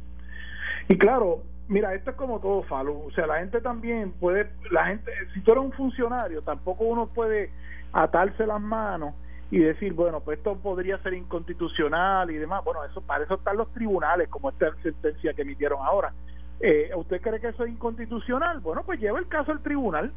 Y 0.90 0.98
claro, 0.98 1.44
mira, 1.68 1.94
esto 1.94 2.12
es 2.12 2.16
como 2.16 2.40
todo, 2.40 2.64
Falo. 2.64 3.00
O 3.00 3.12
sea, 3.12 3.28
la 3.28 3.40
gente 3.40 3.62
también 3.62 4.12
puede, 4.12 4.50
la 4.72 4.88
gente, 4.88 5.12
si 5.34 5.42
tú 5.42 5.52
eres 5.52 5.64
un 5.64 5.72
funcionario, 5.72 6.42
tampoco 6.42 6.84
uno 6.86 7.08
puede 7.08 7.52
atarse 7.94 8.46
las 8.46 8.60
manos 8.60 9.14
y 9.52 9.60
decir, 9.60 9.94
bueno, 9.94 10.20
pues 10.22 10.40
esto 10.40 10.58
podría 10.58 10.98
ser 11.04 11.14
inconstitucional 11.14 12.32
y 12.32 12.38
demás. 12.38 12.64
Bueno, 12.66 12.84
eso 12.84 13.02
para 13.02 13.24
eso 13.24 13.36
están 13.36 13.58
los 13.58 13.72
tribunales, 13.72 14.28
como 14.30 14.50
esta 14.50 14.74
sentencia 14.82 15.34
que 15.34 15.44
emitieron 15.44 15.80
ahora. 15.84 16.12
Eh, 16.60 16.90
¿Usted 16.96 17.22
cree 17.22 17.40
que 17.40 17.50
eso 17.50 17.66
es 17.66 17.72
inconstitucional? 17.72 18.60
Bueno, 18.62 18.84
pues 18.84 19.00
lleva 19.00 19.20
el 19.20 19.28
caso 19.28 19.52
al 19.52 19.62
tribunal 19.62 20.12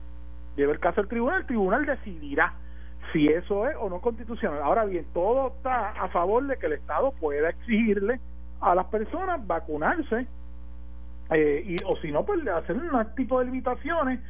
lleve 0.57 0.73
el 0.73 0.81
caso 0.81 1.01
al 1.01 1.09
tribunal, 1.09 1.41
el 1.41 1.47
tribunal 1.47 1.87
decidirá 1.87 2.55
si 3.13 3.29
eso 3.29 3.69
es 3.69 3.77
o 3.79 3.89
no 3.89 4.01
constitucional. 4.01 4.61
Ahora 4.63 4.85
bien, 4.85 5.07
todo 5.15 5.49
está 5.49 5.91
a 5.91 6.09
favor 6.09 6.47
de 6.47 6.57
que 6.57 6.67
el 6.67 6.73
Estado 6.73 7.13
pueda 7.13 7.51
exigirle 7.51 8.21
a 8.61 8.75
las 8.75 8.87
personas 8.87 9.47
vacunarse 9.47 10.27
eh, 11.31 11.65
y 11.67 11.77
o 11.85 11.97
si 11.97 12.11
no 12.11 12.25
pues 12.25 12.47
hacer 12.47 12.77
un 12.77 12.91
tipo 13.15 13.39
de 13.39 13.47
limitaciones 13.47 14.21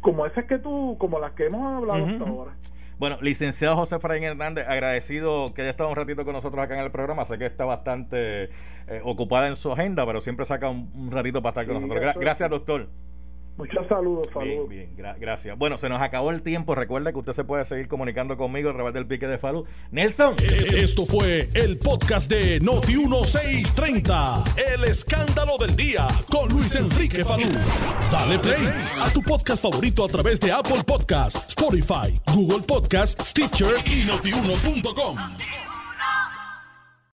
como 0.00 0.26
esas 0.26 0.44
que 0.44 0.58
tú 0.58 0.96
como 0.98 1.18
las 1.18 1.32
que 1.32 1.46
hemos 1.46 1.82
hablado 1.82 2.04
hasta 2.04 2.28
ahora 2.28 2.52
bueno, 2.98 3.18
licenciado 3.20 3.74
José 3.76 3.98
Fraín 3.98 4.22
Hernández, 4.22 4.66
agradecido 4.68 5.52
que 5.52 5.62
haya 5.62 5.70
estado 5.70 5.90
un 5.90 5.96
ratito 5.96 6.24
con 6.24 6.32
nosotros 6.32 6.62
acá 6.62 6.74
en 6.74 6.84
el 6.84 6.92
programa. 6.92 7.24
Sé 7.24 7.38
que 7.38 7.46
está 7.46 7.64
bastante 7.64 8.44
eh, 8.86 9.00
ocupada 9.02 9.48
en 9.48 9.56
su 9.56 9.72
agenda, 9.72 10.06
pero 10.06 10.20
siempre 10.20 10.44
saca 10.44 10.70
un, 10.70 11.10
ratito 11.10 11.42
para 11.42 11.50
estar 11.50 11.66
con 11.66 11.74
nosotros. 11.74 12.14
gracias, 12.20 12.48
doctor. 12.48 12.88
Muchos 13.56 13.86
saludos, 13.88 14.26
saludos. 14.34 14.68
Bien, 14.68 14.90
bien, 14.96 15.16
gracias. 15.20 15.56
Bueno, 15.56 15.78
se 15.78 15.88
nos 15.88 16.02
acabó 16.02 16.32
el 16.32 16.42
tiempo. 16.42 16.74
Recuerda 16.74 17.12
que 17.12 17.18
usted 17.18 17.34
se 17.34 17.44
puede 17.44 17.64
seguir 17.64 17.86
comunicando 17.86 18.36
conmigo 18.36 18.70
a 18.70 18.74
través 18.74 18.92
del 18.94 19.06
pique 19.06 19.28
de 19.28 19.38
Falú. 19.38 19.64
Nelson. 19.92 20.34
Eh, 20.42 20.80
esto 20.82 21.06
fue 21.06 21.48
el 21.54 21.78
podcast 21.78 22.28
de 22.28 22.60
Noti1630. 22.60 24.42
El 24.74 24.82
escándalo 24.84 25.56
del 25.58 25.76
día 25.76 26.08
con 26.30 26.48
Luis 26.48 26.74
Enrique 26.74 27.24
Falú. 27.24 27.46
Dale 28.10 28.40
play 28.40 28.68
a 29.00 29.08
tu 29.12 29.22
podcast 29.22 29.62
favorito 29.62 30.04
a 30.04 30.08
través 30.08 30.40
de 30.40 30.50
Apple 30.50 30.82
Podcasts, 30.84 31.50
Spotify, 31.50 32.12
Google 32.34 32.66
Podcasts, 32.66 33.30
Stitcher 33.30 33.76
y 33.86 34.04
notiuno.com. 34.04 35.16